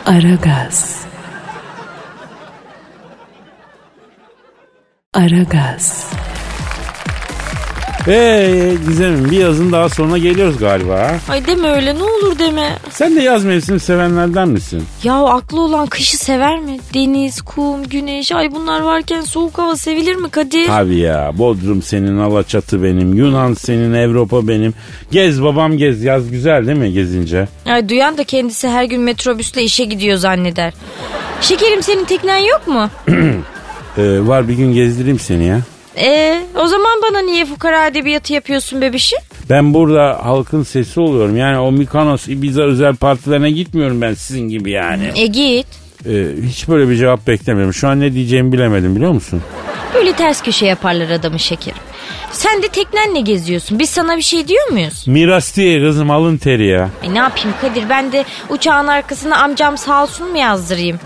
Aragaz. 0.06 1.00
Aragaz. 5.14 6.10
Eee 8.08 8.74
Gizem'im 8.88 9.30
bir 9.30 9.38
yazın 9.38 9.72
daha 9.72 9.88
sonra 9.88 10.18
geliyoruz 10.18 10.58
galiba. 10.58 11.12
Ay 11.28 11.46
deme 11.46 11.68
öyle 11.70 11.94
ne 11.94 12.02
olur 12.02 12.38
deme. 12.38 12.78
Sen 12.90 13.16
de 13.16 13.20
yaz 13.20 13.44
mevsimi 13.44 13.80
sevenlerden 13.80 14.48
misin? 14.48 14.82
Ya 15.04 15.14
aklı 15.24 15.60
olan 15.60 15.86
kışı 15.86 16.16
sever 16.18 16.60
mi? 16.60 16.78
Deniz, 16.94 17.42
kum, 17.42 17.84
güneş 17.84 18.32
ay 18.32 18.50
bunlar 18.54 18.80
varken 18.80 19.20
soğuk 19.20 19.58
hava 19.58 19.76
sevilir 19.76 20.14
mi 20.14 20.28
Kadir? 20.30 20.66
Tabii 20.66 20.98
ya 20.98 21.30
Bodrum 21.34 21.82
senin 21.82 22.18
Alaçatı 22.18 22.82
benim 22.82 23.14
Yunan 23.14 23.54
senin 23.54 23.92
Avrupa 24.08 24.48
benim 24.48 24.74
Gez 25.10 25.42
babam 25.42 25.76
gez 25.76 26.02
yaz 26.04 26.30
güzel 26.30 26.66
değil 26.66 26.78
mi 26.78 26.92
gezince? 26.92 27.48
Ay 27.66 27.88
duyan 27.88 28.18
da 28.18 28.24
kendisi 28.24 28.68
her 28.68 28.84
gün 28.84 29.00
metrobüsle 29.00 29.62
işe 29.62 29.84
gidiyor 29.84 30.16
zanneder. 30.16 30.72
Şekerim 31.40 31.82
senin 31.82 32.04
teknen 32.04 32.38
yok 32.38 32.68
mu? 32.68 32.90
Ee, 33.98 34.18
var 34.26 34.48
bir 34.48 34.54
gün 34.54 34.72
gezdireyim 34.74 35.18
seni 35.18 35.44
ya. 35.46 35.60
E 35.96 36.42
o 36.62 36.66
zaman 36.66 37.00
bana 37.10 37.20
niye 37.22 37.44
fukara 37.44 37.86
edebiyatı 37.86 38.32
yapıyorsun 38.32 38.80
bebişim? 38.80 39.18
Ben 39.50 39.74
burada 39.74 40.18
halkın 40.24 40.62
sesi 40.62 41.00
oluyorum. 41.00 41.36
Yani 41.36 41.58
o 41.58 41.72
Mikonos 41.72 42.28
Ibiza 42.28 42.62
özel 42.62 42.96
partilerine 42.96 43.50
gitmiyorum 43.50 44.00
ben 44.00 44.14
sizin 44.14 44.48
gibi 44.48 44.70
yani. 44.70 45.10
E 45.14 45.26
git. 45.26 45.66
Ee, 46.08 46.26
hiç 46.48 46.68
böyle 46.68 46.88
bir 46.90 46.96
cevap 46.96 47.26
beklemiyorum. 47.26 47.74
Şu 47.74 47.88
an 47.88 48.00
ne 48.00 48.12
diyeceğimi 48.12 48.52
bilemedim 48.52 48.96
biliyor 48.96 49.12
musun? 49.12 49.42
Böyle 49.94 50.12
ters 50.12 50.42
köşe 50.42 50.66
yaparlar 50.66 51.10
adamı 51.10 51.38
şekerim. 51.38 51.78
Sen 52.32 52.62
de 52.62 52.68
teknenle 52.68 53.20
geziyorsun. 53.20 53.78
Biz 53.78 53.90
sana 53.90 54.16
bir 54.16 54.22
şey 54.22 54.48
diyor 54.48 54.68
muyuz? 54.70 55.04
Miras 55.08 55.56
diye 55.56 55.80
kızım 55.80 56.10
alın 56.10 56.36
teri 56.36 56.66
ya. 56.66 56.88
E 57.02 57.14
ne 57.14 57.18
yapayım 57.18 57.54
Kadir 57.60 57.84
ben 57.90 58.12
de 58.12 58.24
uçağın 58.48 58.86
arkasına 58.86 59.36
amcam 59.42 59.78
sağ 59.78 60.02
olsun 60.02 60.30
mu 60.30 60.38
yazdırayım? 60.38 60.98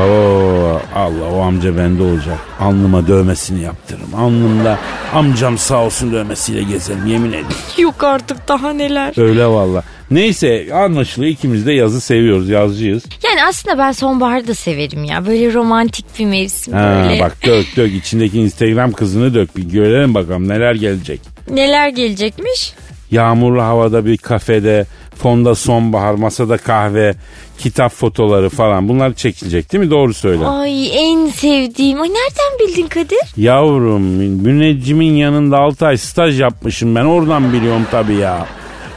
Oo, 0.00 0.80
Allah 0.94 1.30
o 1.34 1.40
amca 1.40 1.76
bende 1.76 2.02
olacak. 2.02 2.38
Alnıma 2.60 3.06
dövmesini 3.06 3.62
yaptırırım. 3.62 4.14
Alnımda 4.16 4.78
amcam 5.14 5.58
sağ 5.58 5.84
olsun 5.84 6.12
dövmesiyle 6.12 6.62
gezerim 6.62 7.06
yemin 7.06 7.28
ederim. 7.32 7.46
Yok 7.78 8.04
artık 8.04 8.48
daha 8.48 8.72
neler. 8.72 9.14
Öyle 9.20 9.46
valla. 9.46 9.82
Neyse 10.10 10.68
anlaşılıyor 10.74 11.32
ikimiz 11.32 11.66
de 11.66 11.72
yazı 11.72 12.00
seviyoruz 12.00 12.48
yazcıyız. 12.48 13.02
Yani 13.24 13.44
aslında 13.44 13.78
ben 13.78 13.92
sonbaharı 13.92 14.46
da 14.48 14.54
severim 14.54 15.04
ya. 15.04 15.26
Böyle 15.26 15.54
romantik 15.54 16.18
bir 16.18 16.26
mevsim 16.26 16.74
Ha, 16.74 17.04
böyle. 17.08 17.20
bak 17.22 17.36
dök 17.46 17.66
dök 17.76 17.94
içindeki 17.94 18.38
Instagram 18.40 18.92
kızını 18.92 19.34
dök 19.34 19.56
bir 19.56 19.62
görelim 19.62 20.14
bakalım 20.14 20.48
neler 20.48 20.74
gelecek. 20.74 21.20
Neler 21.50 21.88
gelecekmiş? 21.88 22.72
Yağmurlu 23.10 23.62
havada 23.62 24.06
bir 24.06 24.16
kafede, 24.16 24.86
fonda 25.18 25.54
sonbahar, 25.54 26.14
masada 26.14 26.56
kahve, 26.56 27.14
kitap 27.58 27.92
fotoları 27.92 28.48
falan 28.48 28.88
bunlar 28.88 29.14
çekilecek 29.14 29.72
değil 29.72 29.84
mi? 29.84 29.90
Doğru 29.90 30.14
söyle. 30.14 30.46
Ay 30.46 30.98
en 30.98 31.26
sevdiğim. 31.26 32.00
Ay 32.00 32.08
nereden 32.08 32.68
bildin 32.68 32.86
Kadir? 32.86 33.18
Yavrum 33.36 34.02
müneccimin 34.42 35.12
yanında 35.16 35.58
6 35.58 35.86
ay 35.86 35.96
staj 35.96 36.40
yapmışım 36.40 36.94
ben 36.94 37.04
oradan 37.04 37.52
biliyorum 37.52 37.86
tabii 37.90 38.14
ya. 38.14 38.46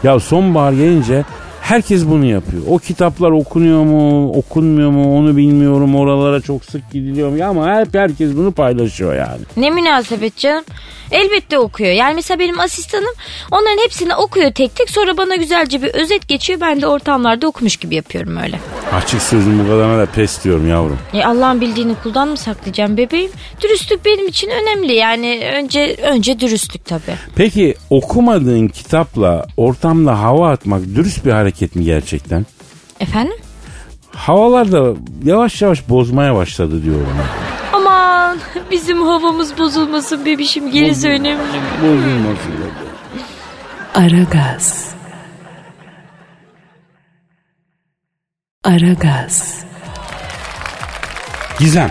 Ya 0.03 0.19
sonbahar 0.19 0.73
gelince 0.73 1.23
herkes 1.61 2.05
bunu 2.07 2.25
yapıyor. 2.25 2.63
O 2.69 2.77
kitaplar 2.77 3.31
okunuyor 3.31 3.83
mu 3.83 4.31
okunmuyor 4.31 4.89
mu 4.89 5.17
onu 5.17 5.37
bilmiyorum 5.37 5.95
oralara 5.95 6.41
çok 6.41 6.65
sık 6.65 6.91
gidiliyor 6.91 7.29
mu 7.29 7.43
ama 7.43 7.79
hep 7.79 7.93
herkes 7.93 8.35
bunu 8.35 8.51
paylaşıyor 8.51 9.15
yani. 9.15 9.41
Ne 9.57 9.69
münasebet 9.69 10.37
canım. 10.37 10.63
Elbette 11.11 11.59
okuyor. 11.59 11.91
Yani 11.91 12.15
mesela 12.15 12.39
benim 12.39 12.59
asistanım 12.59 13.13
onların 13.51 13.83
hepsini 13.83 14.15
okuyor 14.15 14.51
tek 14.51 14.75
tek. 14.75 14.89
Sonra 14.89 15.17
bana 15.17 15.35
güzelce 15.35 15.81
bir 15.81 15.93
özet 15.93 16.27
geçiyor. 16.27 16.61
Ben 16.61 16.81
de 16.81 16.87
ortamlarda 16.87 17.47
okumuş 17.47 17.77
gibi 17.77 17.95
yapıyorum 17.95 18.37
öyle. 18.37 18.59
Açık 18.93 19.21
sözüm 19.21 19.59
bu 19.59 19.63
kadarına 19.63 19.97
da 19.97 20.05
pes 20.05 20.43
diyorum 20.43 20.69
yavrum. 20.69 20.99
E 21.13 21.25
Allah'ın 21.25 21.61
bildiğini 21.61 21.95
kuldan 22.03 22.27
mı 22.27 22.37
saklayacağım 22.37 22.97
bebeğim? 22.97 23.31
Dürüstlük 23.61 24.05
benim 24.05 24.27
için 24.27 24.49
önemli. 24.49 24.93
Yani 24.93 25.41
önce 25.55 25.95
önce 26.03 26.39
dürüstlük 26.39 26.85
tabii. 26.85 27.15
Peki 27.35 27.75
okumadığın 27.89 28.67
kitapla 28.67 29.45
ortamda 29.57 30.19
hava 30.19 30.51
atmak 30.51 30.81
dürüst 30.95 31.25
bir 31.25 31.31
hareket 31.31 31.50
mi 31.75 31.83
gerçekten? 31.83 32.45
Efendim? 32.99 33.37
Havalar 34.15 34.71
da 34.71 34.93
yavaş 35.23 35.61
yavaş 35.61 35.89
bozmaya 35.89 36.35
başladı 36.35 36.83
diyorum. 36.83 37.07
Aman 37.73 38.37
bizim 38.71 39.01
havamız 39.01 39.57
bozulmasın 39.57 40.25
bebişim 40.25 40.71
gerisi 40.71 41.07
önemli. 41.09 41.41
Bozulmasın. 41.81 42.51
Aragaz. 43.95 44.91
Aragaz. 48.63 49.63
Gizem. 51.59 51.89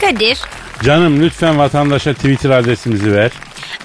Kadir, 0.00 0.38
Canım 0.82 1.20
lütfen 1.20 1.58
vatandaşa 1.58 2.14
Twitter 2.14 2.50
adresimizi 2.50 3.12
ver. 3.12 3.32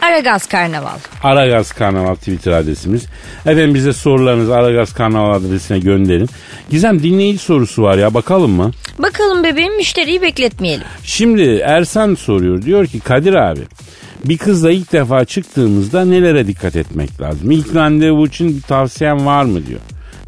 Aragaz 0.02 0.46
Karnaval. 0.48 0.98
Aragaz 1.24 1.72
Karnaval 1.72 2.16
Twitter 2.16 2.52
adresimiz. 2.52 3.06
Efendim 3.46 3.74
bize 3.76 3.94
sorularınızı 3.94 4.56
Aragaz 4.56 4.94
Karnaval 4.94 5.34
adresine 5.34 5.80
gönderin. 5.80 6.30
Gizem 6.70 7.04
dinleyici 7.04 7.38
sorusu 7.40 7.84
var 7.84 7.98
ya 7.98 8.14
bakalım 8.14 8.52
mı? 8.52 8.72
Bakalım 9.00 9.44
bebeğim 9.44 9.78
müşteriyi 9.78 10.22
bekletmeyelim. 10.22 10.86
Şimdi 11.04 11.62
Ersan 11.66 12.16
soruyor. 12.16 12.62
Diyor 12.62 12.86
ki 12.88 13.00
Kadir 13.00 13.34
abi 13.34 13.62
bir 14.26 14.38
kızla 14.38 14.72
ilk 14.72 14.92
defa 14.94 15.26
çıktığımızda 15.26 16.06
nelere 16.06 16.48
dikkat 16.48 16.76
etmek 16.76 17.22
lazım? 17.22 17.52
İlk 17.52 17.76
randevu 17.76 18.28
için 18.28 18.58
bir 18.58 18.62
tavsiyen 18.62 19.26
var 19.26 19.44
mı 19.44 19.66
diyor. 19.68 19.80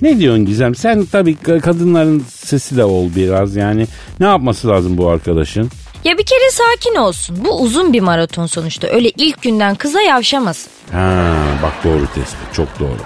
Ne 0.01 0.19
diyorsun 0.19 0.45
Gizem? 0.45 0.75
Sen 0.75 1.05
tabii 1.05 1.36
kadınların 1.36 2.23
sesi 2.34 2.77
de 2.77 2.84
ol 2.84 3.10
biraz 3.15 3.55
yani. 3.55 3.88
Ne 4.19 4.25
yapması 4.25 4.67
lazım 4.67 4.97
bu 4.97 5.10
arkadaşın? 5.10 5.69
Ya 6.03 6.17
bir 6.17 6.23
kere 6.23 6.51
sakin 6.51 6.95
olsun. 6.95 7.38
Bu 7.45 7.62
uzun 7.62 7.93
bir 7.93 7.99
maraton 8.01 8.45
sonuçta. 8.45 8.88
Öyle 8.88 9.09
ilk 9.17 9.41
günden 9.41 9.75
kıza 9.75 10.01
yavşamasın. 10.01 10.71
Ha 10.91 11.33
bak 11.63 11.73
doğru 11.83 12.05
tespit 12.15 12.53
çok 12.53 12.79
doğru. 12.79 12.97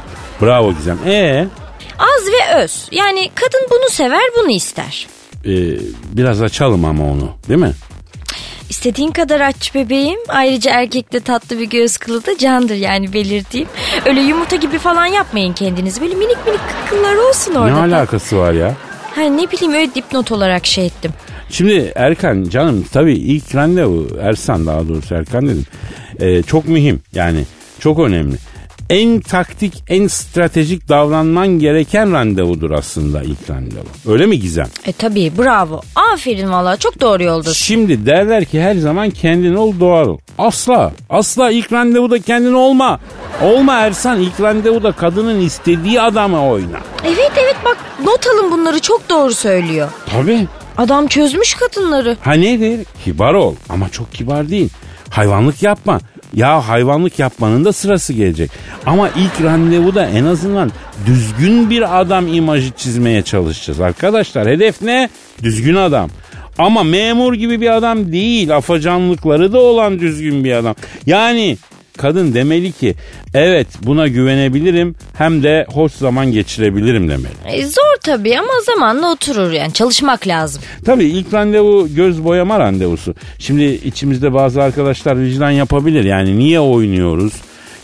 Bravo 0.42 0.74
Gizem. 0.74 1.00
E 1.08 1.48
Az 2.00 2.28
ve 2.28 2.56
öz. 2.64 2.88
Yani 2.92 3.30
kadın 3.36 3.68
bunu 3.72 3.90
sever 3.90 4.24
bunu 4.40 4.52
ister. 4.52 5.08
e, 5.46 5.52
biraz 6.14 6.42
açalım 6.42 6.86
ama 6.86 7.04
onu 7.04 7.30
değil 7.50 7.60
mi? 7.60 7.74
İstediğin 8.70 9.12
kadar 9.12 9.42
aç 9.42 9.76
bebeğim. 9.76 10.20
Ayrıca 10.28 10.72
erkekte 10.72 11.20
tatlı 11.20 11.60
bir 11.60 11.66
göz 11.70 11.98
kılı 11.98 12.26
da 12.26 12.38
candır 12.38 12.76
yani 12.76 13.14
belirteyim. 13.14 13.68
Öyle 14.06 14.22
yumurta 14.22 14.56
gibi 14.56 14.80
falan 14.80 15.06
yapmayın 15.06 15.54
kendiniz. 15.54 16.02
Böyle 16.02 16.16
minik 16.16 16.46
minik 16.48 16.60
kıllar 16.90 17.16
olsun 17.16 17.56
orada. 17.56 17.86
Ne 17.86 17.96
alakası 17.96 18.38
var 18.38 18.54
ya? 18.54 18.74
Ha, 19.16 19.22
ne 19.22 19.52
bileyim 19.52 19.74
öyle 19.74 19.96
dipnot 19.96 20.32
olarak 20.32 20.66
şey 20.66 20.86
ettim. 20.86 21.12
Şimdi 21.54 21.92
Erkan 21.96 22.44
canım 22.44 22.86
tabii 22.94 23.14
ilk 23.14 23.56
randevu 23.56 24.08
Ersan 24.22 24.66
daha 24.66 24.88
doğrusu 24.88 25.16
Erkan 25.16 25.48
dedim. 25.48 25.66
Ee, 26.20 26.44
çok 26.44 26.68
mühim 26.68 27.02
yani 27.16 27.44
çok 27.80 28.00
önemli. 28.00 28.36
En 28.90 29.20
taktik, 29.20 29.84
en 29.90 30.08
stratejik 30.08 30.90
davranman 30.90 31.48
gereken 31.48 32.14
randevudur 32.14 32.72
aslında 32.72 33.24
ilk 33.24 33.50
randevu. 33.50 33.86
Öyle 34.14 34.26
mi 34.26 34.40
Gizem? 34.40 34.68
E 34.86 34.92
tabii 34.92 35.32
bravo. 35.38 35.82
Aferin 36.14 36.52
valla 36.52 36.78
çok 36.78 37.02
doğru 37.02 37.24
yoldasın. 37.24 37.54
Şimdi 37.54 38.06
derler 38.06 38.46
ki 38.46 38.62
her 38.62 38.76
zaman 38.76 39.10
kendin 39.10 39.56
ol 39.56 39.74
doğal 39.80 40.08
ol. 40.08 40.18
Asla. 40.38 40.92
Asla 41.10 41.52
ilk 41.52 41.74
randevuda 41.74 42.20
kendin 42.20 42.54
olma. 42.54 43.00
Olma 43.42 43.74
Ersan 43.74 44.20
ilk 44.20 44.42
randevuda 44.42 44.92
kadının 44.92 45.42
istediği 45.42 46.02
adamı 46.02 46.48
oyna. 46.50 46.80
Evet 47.06 47.32
evet 47.44 47.56
bak 47.66 47.78
not 48.06 48.28
alın 48.28 48.52
bunları 48.52 48.80
çok 48.80 49.10
doğru 49.10 49.34
söylüyor. 49.34 49.90
Tabii. 50.06 50.48
Adam 50.78 51.08
çözmüş 51.08 51.54
kadınları. 51.54 52.18
Ha 52.22 52.34
nedir? 52.34 52.88
Kibar 53.06 53.34
ol 53.34 53.56
ama 53.70 53.90
çok 53.90 54.14
kibar 54.14 54.50
değil. 54.50 54.70
Hayvanlık 55.10 55.64
yapma. 55.64 56.00
Ya 56.34 56.68
hayvanlık 56.68 57.20
yapmanın 57.20 57.66
da 57.66 57.74
sırası 57.74 58.14
gelecek. 58.14 58.52
Ama 58.86 59.10
ilk 59.10 59.44
randevuda 59.44 60.06
en 60.08 60.26
azından 60.26 60.72
düzgün 61.06 61.70
bir 61.70 62.02
adam 62.02 62.34
imajı 62.34 62.72
çizmeye 62.72 63.22
çalışacağız. 63.22 63.80
Arkadaşlar 63.80 64.48
hedef 64.48 64.82
ne? 64.82 65.10
Düzgün 65.44 65.76
adam. 65.76 66.10
Ama 66.58 66.84
memur 66.84 67.34
gibi 67.34 67.62
bir 67.62 67.76
adam 67.76 68.12
değil. 68.12 68.56
Afacanlıkları 68.56 69.54
da 69.54 69.60
olan 69.60 70.00
düzgün 70.00 70.44
bir 70.44 70.52
adam. 70.52 70.76
Yani 71.06 71.58
kadın 71.98 72.34
demeli 72.34 72.72
ki 72.72 72.96
evet 73.34 73.68
buna 73.84 74.08
güvenebilirim 74.08 74.96
hem 75.18 75.44
de 75.44 75.66
hoş 75.74 75.92
zaman 75.92 76.32
geçirebilirim 76.32 77.10
demeli. 77.10 77.34
E, 77.46 77.66
zor 77.66 77.96
tabii 78.02 78.40
ama 78.40 78.54
zamanla 78.66 79.12
oturur 79.12 79.52
yani 79.52 79.74
çalışmak 79.74 80.28
lazım. 80.28 80.62
Tabii 80.86 81.06
ilk 81.06 81.34
randevu 81.34 81.88
göz 81.96 82.24
boyama 82.24 82.60
randevusu. 82.60 83.16
Şimdi 83.40 83.64
içimizde 83.64 84.34
bazı 84.34 84.62
arkadaşlar 84.64 85.20
vicdan 85.22 85.52
yapabilir. 85.52 86.04
Yani 86.04 86.40
niye 86.40 86.60
oynuyoruz? 86.60 87.34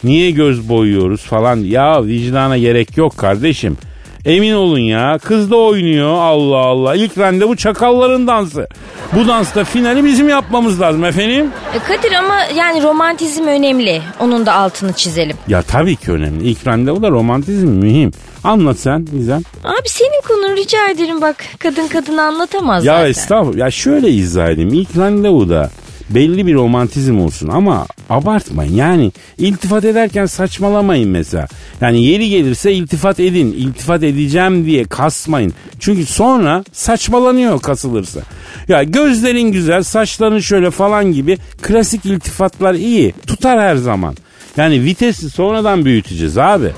Niye 0.04 0.32
göz 0.32 0.70
boyuyoruz 0.70 1.22
falan. 1.22 1.58
Ya 1.58 2.06
vicdana 2.06 2.58
gerek 2.58 2.98
yok 2.98 3.18
kardeşim. 3.18 3.78
Emin 4.26 4.54
olun 4.54 4.80
ya 4.80 5.18
kız 5.24 5.52
da 5.52 5.56
oynuyor 5.58 6.14
Allah 6.14 6.58
Allah. 6.58 6.96
İlk 6.96 7.18
randevu 7.18 7.56
çakalların 7.56 8.28
dansı. 8.28 8.68
Bu 9.16 9.28
dansta 9.28 9.64
finali 9.64 10.04
bizim 10.04 10.30
yapmamız 10.30 10.82
lazım 10.82 11.06
efendim. 11.06 11.48
E, 11.76 11.80
Kadir 11.80 12.12
ama 12.12 12.36
yani 12.56 12.84
romantizm 12.84 13.44
önemli. 13.48 14.02
Onun 14.20 14.46
da 14.46 14.54
altını 14.54 14.94
çizelim. 14.94 15.38
Ya 15.48 15.62
tabii 15.62 15.96
ki 15.96 16.12
önemli. 16.12 16.44
İlk 16.50 16.68
randevuda 16.68 17.10
romantizm 17.10 17.68
mühim. 17.68 18.12
Anlat 18.44 18.78
sen 18.80 19.06
Gizem. 19.06 19.42
Abi 19.64 19.90
senin 19.90 20.22
konun 20.28 20.56
rica 20.56 20.88
ederim 20.90 21.22
bak. 21.22 21.36
Kadın 21.60 21.88
kadını 21.88 22.22
anlatamaz 22.22 22.86
Ya 22.86 22.94
zaten. 22.96 23.10
estağfurullah. 23.10 23.58
Ya 23.58 23.72
şöyle 23.72 24.10
izah 24.10 24.50
edeyim. 24.50 24.74
İlk 24.74 24.98
randevuda 24.98 25.70
belli 26.10 26.48
bir 26.48 26.54
romantizm 26.56 27.20
olsun 27.20 27.48
ama 27.48 27.88
abartmayın. 28.10 28.74
Yani 28.74 29.12
iltifat 29.38 29.86
ederken 29.86 30.26
saçmalamayın 30.26 31.10
mesela. 31.10 31.48
Yani 31.82 32.04
yeri 32.04 32.30
gelirse 32.30 32.74
iltifat 32.74 33.20
edin. 33.20 33.52
İltifat 33.58 34.04
edeceğim 34.04 34.66
diye 34.66 34.84
kasmayın. 34.86 35.54
Çünkü 35.80 36.06
sonra 36.06 36.64
saçmalanıyor 36.72 37.62
kasılırsa. 37.62 38.20
Ya 38.68 38.84
gözlerin 38.84 39.52
güzel, 39.52 39.84
saçların 39.84 40.40
şöyle 40.40 40.72
falan 40.72 41.12
gibi 41.12 41.38
klasik 41.62 42.06
iltifatlar 42.06 42.74
iyi. 42.74 43.14
Tutar 43.28 43.60
her 43.60 43.76
zaman. 43.76 44.16
Yani 44.58 44.84
vitesi 44.84 45.30
sonradan 45.30 45.86
büyüteceğiz 45.86 46.38
abi. 46.38 46.72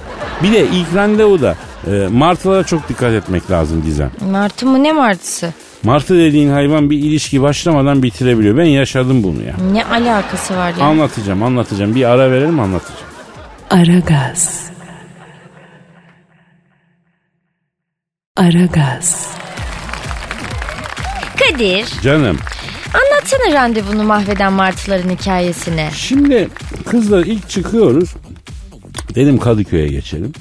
Bir 0.43 0.51
de 0.51 0.65
ilk 0.67 0.95
randevuda 0.95 1.55
e, 1.87 2.07
martılara 2.11 2.63
çok 2.63 2.89
dikkat 2.89 3.13
etmek 3.13 3.51
lazım 3.51 3.83
Gizem. 3.85 4.11
Martı 4.31 4.65
mı 4.65 4.83
ne 4.83 4.91
martısı? 4.91 5.53
Martı 5.83 6.17
dediğin 6.17 6.49
hayvan 6.49 6.89
bir 6.89 6.97
ilişki 6.97 7.41
başlamadan 7.41 8.03
bitirebiliyor. 8.03 8.57
Ben 8.57 8.65
yaşadım 8.65 9.23
bunu 9.23 9.43
ya. 9.43 9.55
Ne 9.71 9.85
alakası 9.85 10.55
var 10.57 10.73
ya? 10.79 10.85
Anlatacağım 10.85 11.43
anlatacağım. 11.43 11.95
Bir 11.95 12.03
ara 12.09 12.31
verelim 12.31 12.59
anlatacağım. 12.59 13.11
Aragaz. 13.69 14.71
Aragaz. 18.37 19.35
Kadir 21.39 21.85
Canım 22.03 22.37
anlatsana 22.93 23.53
randevunu 23.53 24.03
mahveden 24.03 24.53
martıların 24.53 25.09
hikayesini. 25.09 25.89
şimdi 25.93 26.49
kızla 26.85 27.21
ilk 27.25 27.49
çıkıyoruz. 27.49 28.09
Dedim 29.15 29.37
Kadıköy'e 29.37 29.87
geçelim. 29.87 30.31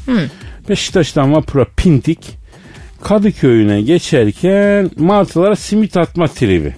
Beşiktaş'tan 0.69 1.33
vapura 1.35 1.67
pintik. 1.77 2.40
Kadıköy'üne 3.03 3.81
geçerken 3.81 4.91
martılara 4.97 5.57
simit 5.57 5.97
atma 5.97 6.27
tribi. 6.29 6.75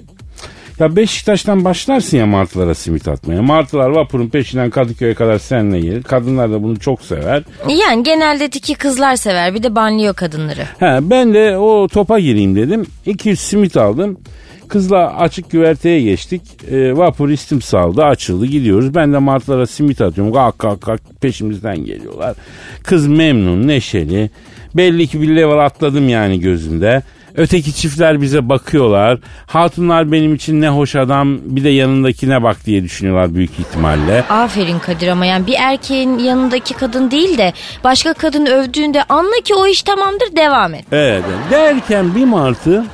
Ya 0.78 0.96
Beşiktaş'tan 0.96 1.64
başlarsın 1.64 2.16
ya 2.16 2.26
martılara 2.26 2.74
simit 2.74 3.08
atmaya. 3.08 3.42
Martılar 3.42 3.90
vapurun 3.90 4.28
peşinden 4.28 4.70
Kadıköy'e 4.70 5.14
kadar 5.14 5.38
seninle 5.38 5.80
gelir. 5.80 6.02
Kadınlar 6.02 6.50
da 6.52 6.62
bunu 6.62 6.78
çok 6.78 7.02
sever. 7.02 7.42
Yani 7.86 8.02
genelde 8.02 8.50
tiki 8.50 8.74
kızlar 8.74 9.16
sever 9.16 9.54
bir 9.54 9.62
de 9.62 9.74
banlıyor 9.74 10.14
kadınları. 10.14 10.62
He, 10.78 11.10
ben 11.10 11.34
de 11.34 11.58
o 11.58 11.88
topa 11.88 12.18
gireyim 12.18 12.56
dedim. 12.56 12.86
200 13.06 13.40
simit 13.40 13.76
aldım. 13.76 14.18
Kızla 14.68 15.16
açık 15.16 15.50
güverteye 15.50 16.02
geçtik. 16.02 16.42
E, 16.70 16.96
vapur 16.96 17.28
istim 17.28 17.62
saldı 17.62 18.04
açıldı 18.04 18.46
gidiyoruz. 18.46 18.94
Ben 18.94 19.12
de 19.12 19.18
martılara 19.18 19.66
simit 19.66 20.00
atıyorum. 20.00 20.32
Kalk 20.32 20.58
kalk 20.58 20.82
kalk 20.82 21.00
peşimizden 21.20 21.84
geliyorlar. 21.84 22.34
Kız 22.82 23.06
memnun 23.08 23.68
neşeli. 23.68 24.30
Belli 24.74 25.06
ki 25.06 25.22
bir 25.22 25.36
level 25.36 25.58
atladım 25.58 26.08
yani 26.08 26.40
gözünde. 26.40 27.02
Öteki 27.36 27.74
çiftler 27.74 28.20
bize 28.22 28.48
bakıyorlar. 28.48 29.18
Hatunlar 29.46 30.12
benim 30.12 30.34
için 30.34 30.60
ne 30.60 30.68
hoş 30.68 30.96
adam 30.96 31.38
bir 31.44 31.64
de 31.64 31.68
yanındakine 31.68 32.42
bak 32.42 32.66
diye 32.66 32.82
düşünüyorlar 32.82 33.34
büyük 33.34 33.58
ihtimalle. 33.58 34.24
Aferin 34.28 34.78
Kadir 34.78 35.08
ama 35.08 35.26
yani 35.26 35.46
bir 35.46 35.54
erkeğin 35.58 36.18
yanındaki 36.18 36.74
kadın 36.74 37.10
değil 37.10 37.38
de 37.38 37.52
başka 37.84 38.12
kadın 38.12 38.46
övdüğünde 38.46 39.02
anla 39.08 39.36
ki 39.44 39.54
o 39.54 39.66
iş 39.66 39.82
tamamdır 39.82 40.36
devam 40.36 40.74
et. 40.74 40.84
Evet 40.92 41.24
derken 41.50 42.14
bir 42.14 42.24
martı 42.24 42.84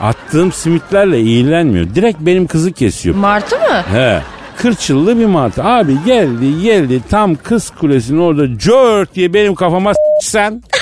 attığım 0.00 0.52
simitlerle 0.52 1.20
iyilenmiyor. 1.20 1.86
Direkt 1.94 2.20
benim 2.20 2.46
kızı 2.46 2.72
kesiyor. 2.72 3.16
Martı 3.16 3.56
mı? 3.58 3.82
He. 3.92 4.22
Kırçıllı 4.56 5.18
bir 5.18 5.26
martı. 5.26 5.64
Abi 5.64 5.96
geldi 6.06 6.62
geldi 6.62 7.00
tam 7.10 7.34
kız 7.34 7.70
kulesinin 7.70 8.18
orada 8.20 8.58
cört 8.58 9.14
diye 9.14 9.34
benim 9.34 9.54
kafama 9.54 9.92
sen. 10.20 10.62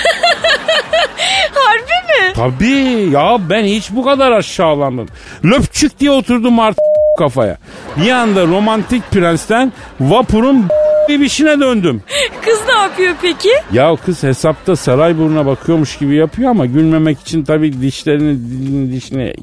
Harbi 1.55 2.27
mi? 2.29 2.33
Tabii 2.35 3.11
ya 3.12 3.38
ben 3.50 3.64
hiç 3.64 3.90
bu 3.90 4.05
kadar 4.05 4.33
aşağılanmadım. 4.33 5.14
Löpçük 5.44 6.00
diye 6.00 6.11
oturdu 6.11 6.50
martı 6.50 6.81
kafaya. 7.18 7.57
Bir 7.96 8.11
anda 8.11 8.46
romantik 8.46 9.11
prensten 9.11 9.72
vapurun 10.00 10.66
bibişine 11.09 11.61
döndüm. 11.61 12.03
Kız 12.45 12.61
ne 12.69 12.83
yapıyor 12.83 13.14
peki? 13.23 13.49
Ya 13.73 13.97
kız 14.07 14.23
hesapta 14.23 14.77
Sarayburnu'na 14.77 15.47
bakıyormuş 15.47 15.99
gibi 15.99 16.17
yapıyor 16.17 16.51
ama 16.51 16.67
gülmemek 16.67 17.21
için 17.21 17.45
tabii 17.45 17.81
dişlerini 17.81 18.38
dilini 18.51 18.93
dişine 18.93 19.35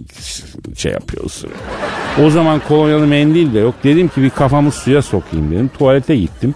şey 0.78 0.92
yapıyor 0.92 1.26
ısırıyor. 1.26 1.60
O 2.26 2.30
zaman 2.30 2.62
kolonyalı 2.68 3.08
mendil 3.08 3.54
de 3.54 3.60
yok. 3.60 3.76
Dedim 3.84 4.08
ki 4.08 4.22
bir 4.22 4.30
kafamı 4.30 4.72
suya 4.72 5.02
sokayım 5.02 5.52
dedim. 5.52 5.70
Tuvalete 5.78 6.16
gittim. 6.16 6.56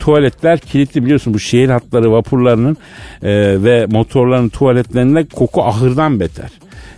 Tuvaletler 0.00 0.58
kilitli 0.58 1.04
biliyorsun 1.04 1.34
bu 1.34 1.38
şehir 1.38 1.68
hatları 1.68 2.12
vapurlarının 2.12 2.76
e, 3.22 3.62
ve 3.64 3.86
motorların 3.86 4.48
tuvaletlerinde 4.48 5.24
koku 5.24 5.62
ahırdan 5.62 6.20
beter. 6.20 6.50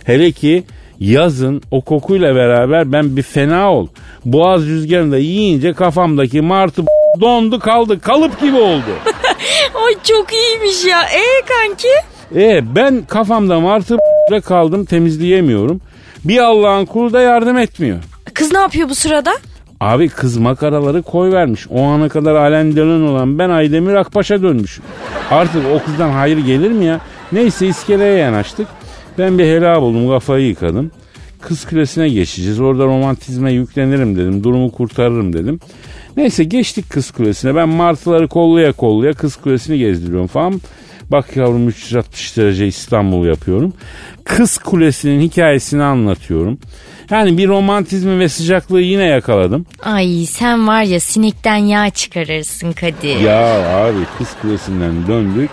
Hele 0.03 0.31
ki 0.31 0.63
yazın 0.99 1.61
o 1.71 1.81
kokuyla 1.81 2.35
beraber 2.35 2.91
ben 2.91 3.17
bir 3.17 3.21
fena 3.21 3.73
ol. 3.73 3.87
Boğaz 4.25 4.65
rüzgarında 4.65 5.17
yiyince 5.17 5.73
kafamdaki 5.73 6.41
martı 6.41 6.83
dondu 7.21 7.59
kaldı 7.59 7.99
kalıp 7.99 8.41
gibi 8.41 8.57
oldu. 8.57 8.83
Ay 9.85 9.93
çok 10.03 10.33
iyiymiş 10.33 10.85
ya. 10.85 11.01
E 11.01 11.23
kanki? 11.45 11.87
E 12.35 12.75
ben 12.75 13.01
kafamda 13.07 13.59
martı 13.59 13.97
kaldım 14.45 14.85
temizleyemiyorum. 14.85 15.81
Bir 16.25 16.37
Allah'ın 16.37 16.85
kulu 16.85 17.13
da 17.13 17.21
yardım 17.21 17.57
etmiyor. 17.57 17.97
Kız 18.33 18.51
ne 18.51 18.59
yapıyor 18.59 18.89
bu 18.89 18.95
sırada? 18.95 19.31
Abi 19.79 20.09
kız 20.09 20.37
makaraları 20.37 21.01
koy 21.01 21.31
vermiş. 21.31 21.67
O 21.69 21.83
ana 21.83 22.09
kadar 22.09 22.35
alendelin 22.35 23.07
olan 23.07 23.39
ben 23.39 23.49
Aydemir 23.49 23.93
Akbaş'a 23.93 24.41
dönmüşüm. 24.41 24.83
Artık 25.31 25.61
o 25.75 25.85
kızdan 25.85 26.09
hayır 26.09 26.37
gelir 26.37 26.71
mi 26.71 26.85
ya? 26.85 26.99
Neyse 27.31 27.67
iskeleye 27.67 28.17
yanaştık. 28.17 28.67
Ben 29.17 29.37
bir 29.37 29.45
helal 29.45 29.81
buldum 29.81 30.09
kafayı 30.09 30.47
yıkadım. 30.47 30.91
kız 31.41 31.65
kulesine 31.65 32.09
geçeceğiz. 32.09 32.61
Orada 32.61 32.85
romantizme 32.85 33.53
yüklenirim 33.53 34.15
dedim. 34.17 34.43
Durumu 34.43 34.71
kurtarırım 34.71 35.33
dedim. 35.33 35.59
Neyse 36.19 36.43
geçtik 36.43 36.89
kız 36.89 37.11
kulesine. 37.11 37.55
Ben 37.55 37.69
martıları 37.69 38.27
kollaya 38.27 38.71
kollaya 38.71 39.13
kız 39.13 39.35
kulesini 39.35 39.77
gezdiriyorum 39.77 40.27
falan. 40.27 40.61
Bak 41.11 41.35
yavrum 41.35 41.67
360 41.67 42.37
derece 42.37 42.67
İstanbul 42.67 43.25
yapıyorum. 43.25 43.73
Kız 44.23 44.57
Kulesi'nin 44.57 45.21
hikayesini 45.21 45.83
anlatıyorum. 45.83 46.59
Yani 47.09 47.37
bir 47.37 47.47
romantizmi 47.47 48.19
ve 48.19 48.29
sıcaklığı 48.29 48.81
yine 48.81 49.03
yakaladım. 49.03 49.65
Ay 49.83 50.25
sen 50.25 50.67
var 50.67 50.83
ya 50.83 50.99
sinekten 50.99 51.55
yağ 51.55 51.89
çıkarırsın 51.89 52.71
Kadir. 52.71 53.19
Ya 53.19 53.71
abi 53.85 53.99
Kız 54.17 54.27
Kulesi'nden 54.41 55.07
döndük. 55.07 55.49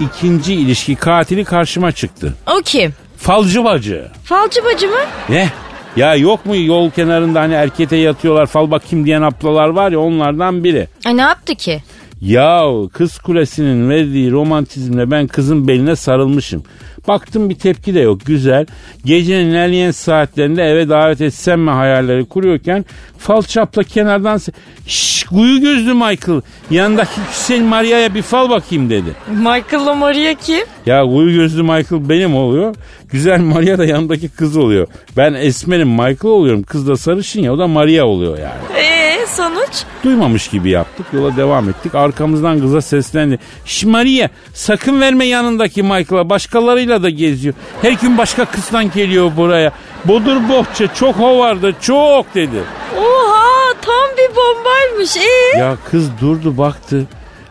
İkinci 0.00 0.54
ilişki 0.54 0.94
katili 0.94 1.44
karşıma 1.44 1.92
çıktı. 1.92 2.34
O 2.46 2.62
kim? 2.64 2.94
Falcı 3.16 3.64
bacı. 3.64 4.06
Falcı 4.24 4.64
bacı 4.64 4.86
mı? 4.88 5.00
Ne? 5.28 5.48
Ya 5.96 6.14
yok 6.14 6.46
mu 6.46 6.56
yol 6.56 6.90
kenarında 6.90 7.40
hani 7.40 7.54
erkete 7.54 7.96
yatıyorlar 7.96 8.46
fal 8.46 8.70
bakayım 8.70 9.06
diyen 9.06 9.22
ablalar 9.22 9.68
var 9.68 9.92
ya 9.92 10.00
onlardan 10.00 10.64
biri. 10.64 10.88
Ay 11.06 11.16
ne 11.16 11.20
yaptı 11.20 11.54
ki? 11.54 11.82
Ya 12.22 12.64
kız 12.92 13.18
kulesinin 13.18 13.90
verdiği 13.90 14.30
romantizmle 14.30 15.10
ben 15.10 15.26
kızın 15.26 15.68
beline 15.68 15.96
sarılmışım. 15.96 16.62
Baktım 17.08 17.50
bir 17.50 17.54
tepki 17.54 17.94
de 17.94 18.00
yok 18.00 18.26
güzel. 18.26 18.66
Gecenin 19.04 19.50
ilerleyen 19.50 19.90
saatlerinde 19.90 20.62
eve 20.62 20.88
davet 20.88 21.20
etsem 21.20 21.60
mi 21.60 21.70
hayalleri 21.70 22.24
kuruyorken 22.24 22.84
fal 23.18 23.42
çapla 23.42 23.82
kenardan 23.82 24.40
şşş 24.86 25.24
kuyu 25.24 25.60
gözlü 25.60 25.94
Michael 25.94 26.40
yanındaki 26.70 27.20
Hüseyin 27.30 27.64
Maria'ya 27.64 28.14
bir 28.14 28.22
fal 28.22 28.50
bakayım 28.50 28.90
dedi. 28.90 29.14
Michael'la 29.30 29.94
Maria 29.94 30.34
kim? 30.34 30.64
Ya 30.86 31.04
kuyu 31.04 31.34
gözlü 31.34 31.62
Michael 31.62 32.08
benim 32.08 32.34
oluyor. 32.36 32.74
Güzel 33.10 33.40
Maria 33.40 33.78
da 33.78 33.84
yanındaki 33.84 34.28
kız 34.28 34.56
oluyor. 34.56 34.86
Ben 35.16 35.34
esmerim 35.34 35.88
Michael 35.88 36.32
oluyorum. 36.32 36.62
Kız 36.62 36.88
da 36.88 36.96
sarışın 36.96 37.42
ya 37.42 37.52
o 37.52 37.58
da 37.58 37.66
Maria 37.66 38.04
oluyor 38.04 38.38
yani. 38.38 38.60
Eee 38.76 38.91
sonuç? 39.26 39.84
Duymamış 40.04 40.48
gibi 40.48 40.70
yaptık. 40.70 41.06
Yola 41.12 41.36
devam 41.36 41.68
ettik. 41.68 41.94
Arkamızdan 41.94 42.60
kıza 42.60 42.80
seslendi. 42.80 43.38
Şş 43.64 43.84
Maria 43.84 44.28
sakın 44.54 45.00
verme 45.00 45.24
yanındaki 45.24 45.82
Michael'a. 45.82 46.30
Başkalarıyla 46.30 47.02
da 47.02 47.10
geziyor. 47.10 47.54
Her 47.82 47.92
gün 47.92 48.18
başka 48.18 48.44
kızdan 48.44 48.90
geliyor 48.90 49.30
buraya. 49.36 49.72
Bodur 50.04 50.36
bohça 50.48 50.94
çok 50.94 51.14
hovarda 51.16 51.80
çok 51.80 52.34
dedi. 52.34 52.62
Oha 52.98 53.74
tam 53.82 54.16
bir 54.18 54.36
bombaymış. 54.36 55.16
Ee? 55.16 55.58
Ya 55.58 55.76
kız 55.90 56.10
durdu 56.20 56.58
baktı. 56.58 57.06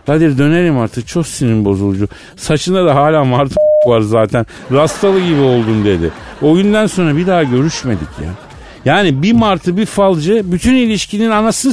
Kadir 0.05 0.37
dönelim 0.37 0.77
artık 0.79 1.07
çok 1.07 1.27
sinir 1.27 1.65
bozucu. 1.65 2.07
Saçında 2.37 2.85
da 2.85 2.95
hala 2.95 3.23
martı 3.23 3.55
var 3.87 4.01
zaten. 4.01 4.45
Rastalı 4.71 5.19
gibi 5.19 5.41
oldun 5.41 5.85
dedi. 5.85 6.11
O 6.41 6.55
günden 6.55 6.87
sonra 6.87 7.17
bir 7.17 7.27
daha 7.27 7.43
görüşmedik 7.43 8.07
ya. 8.23 8.50
Yani 8.85 9.23
bir 9.23 9.33
martı 9.33 9.77
bir 9.77 9.85
falcı 9.85 10.41
bütün 10.51 10.75
ilişkinin 10.75 11.29
anası 11.29 11.71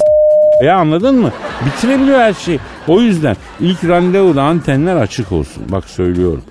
ya 0.64 0.76
anladın 0.76 1.14
mı? 1.20 1.32
Bitirebiliyor 1.66 2.18
her 2.20 2.34
şey. 2.34 2.58
O 2.88 3.00
yüzden 3.00 3.36
ilk 3.60 3.84
randevuda 3.84 4.42
antenler 4.42 4.96
açık 4.96 5.32
olsun. 5.32 5.62
Bak 5.68 5.84
söylüyorum. 5.84 6.42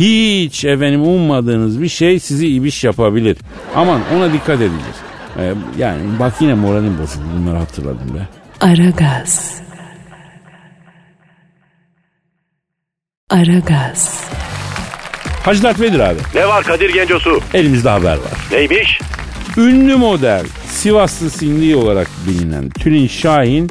Hiç 0.00 0.64
efendim 0.64 1.02
ummadığınız 1.02 1.82
bir 1.82 1.88
şey 1.88 2.20
sizi 2.20 2.46
ibiş 2.48 2.84
yapabilir. 2.84 3.36
Aman 3.76 4.00
ona 4.16 4.32
dikkat 4.32 4.56
edeceğiz. 4.56 4.96
Ee, 5.38 5.54
yani 5.78 6.00
bak 6.18 6.32
yine 6.40 6.54
moralim 6.54 6.98
bozuldu. 6.98 7.24
Bunları 7.38 7.56
hatırladım 7.56 8.14
be. 8.14 8.28
Aragaz. 8.60 9.60
Aragaz. 13.30 14.24
Hacı 15.44 15.62
Dert 15.62 15.80
Vedir 15.80 16.00
abi. 16.00 16.18
Ne 16.34 16.48
var 16.48 16.64
Kadir 16.64 16.92
Gencosu? 16.94 17.40
Elimizde 17.54 17.88
haber 17.88 18.12
var. 18.16 18.32
Neymiş? 18.52 19.00
Ünlü 19.56 19.96
model 19.96 20.44
Sivaslı 20.66 21.30
Sindiği 21.30 21.76
olarak 21.76 22.08
bilinen 22.28 22.70
Tülin 22.70 23.06
Şahin 23.06 23.70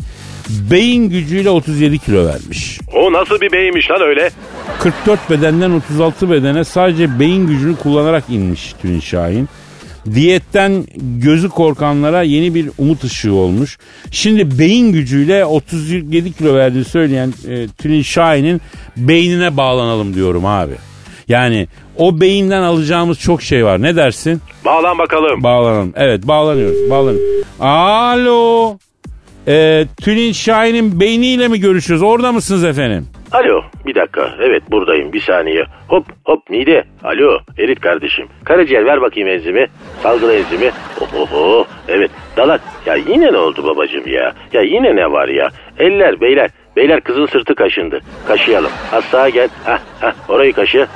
beyin 0.49 1.09
gücüyle 1.09 1.49
37 1.49 1.99
kilo 1.99 2.25
vermiş. 2.25 2.79
O 2.93 3.13
nasıl 3.13 3.41
bir 3.41 3.51
beymiş 3.51 3.91
lan 3.91 4.01
öyle? 4.01 4.29
44 4.79 5.29
bedenden 5.29 5.71
36 5.71 6.31
bedene 6.31 6.63
sadece 6.63 7.19
beyin 7.19 7.47
gücünü 7.47 7.75
kullanarak 7.75 8.23
inmiş 8.29 8.73
Tülin 8.81 8.99
Şahin. 8.99 9.49
Diyetten 10.13 10.85
gözü 10.97 11.49
korkanlara 11.49 12.21
yeni 12.21 12.55
bir 12.55 12.69
umut 12.77 13.03
ışığı 13.03 13.33
olmuş. 13.33 13.77
Şimdi 14.11 14.59
beyin 14.59 14.91
gücüyle 14.93 15.45
37 15.45 16.33
kilo 16.33 16.55
verdiği 16.55 16.83
söyleyen 16.83 17.33
e, 17.49 17.67
Tülin 17.67 18.01
Şahin'in 18.01 18.61
beynine 18.97 19.57
bağlanalım 19.57 20.13
diyorum 20.13 20.45
abi. 20.45 20.73
Yani 21.27 21.67
o 21.97 22.21
beyinden 22.21 22.61
alacağımız 22.61 23.19
çok 23.19 23.41
şey 23.41 23.65
var. 23.65 23.81
Ne 23.81 23.95
dersin? 23.95 24.41
Bağlan 24.65 24.97
bakalım. 24.97 25.43
Bağlanalım. 25.43 25.93
Evet 25.95 26.27
bağlanıyoruz. 26.27 26.89
Bağlanıyoruz. 26.89 27.45
Alo. 27.59 28.77
Ee, 29.47 29.85
Tülin 30.01 30.31
Şahin'in 30.31 30.99
beyniyle 30.99 31.47
mi 31.47 31.59
görüşüyoruz? 31.59 32.03
Orada 32.03 32.31
mısınız 32.31 32.63
efendim? 32.63 33.07
Alo 33.31 33.61
bir 33.85 33.95
dakika 33.95 34.29
evet 34.41 34.63
buradayım 34.71 35.13
bir 35.13 35.21
saniye. 35.21 35.65
Hop 35.87 36.05
hop 36.25 36.49
Nide. 36.49 36.83
Alo 37.03 37.39
Erit 37.57 37.79
kardeşim. 37.79 38.27
Karaciğer 38.43 38.85
ver 38.85 39.01
bakayım 39.01 39.29
enzimi. 39.29 39.67
Salgıla 40.03 40.33
enzimi. 40.33 40.71
Ohoho 41.01 41.65
evet 41.87 42.11
dalak. 42.37 42.61
Ya 42.85 42.95
yine 42.95 43.33
ne 43.33 43.37
oldu 43.37 43.63
babacığım 43.63 44.07
ya? 44.07 44.33
Ya 44.53 44.61
yine 44.61 44.95
ne 44.95 45.11
var 45.11 45.27
ya? 45.27 45.49
Eller 45.79 46.21
beyler. 46.21 46.49
Beyler 46.75 47.01
kızın 47.01 47.25
sırtı 47.25 47.55
kaşındı. 47.55 48.01
Kaşıyalım. 48.27 48.71
Az 48.93 49.03
sağa 49.03 49.29
gel. 49.29 49.49
Hah 49.65 49.79
hah 49.99 50.13
orayı 50.29 50.53
kaşı. 50.53 50.87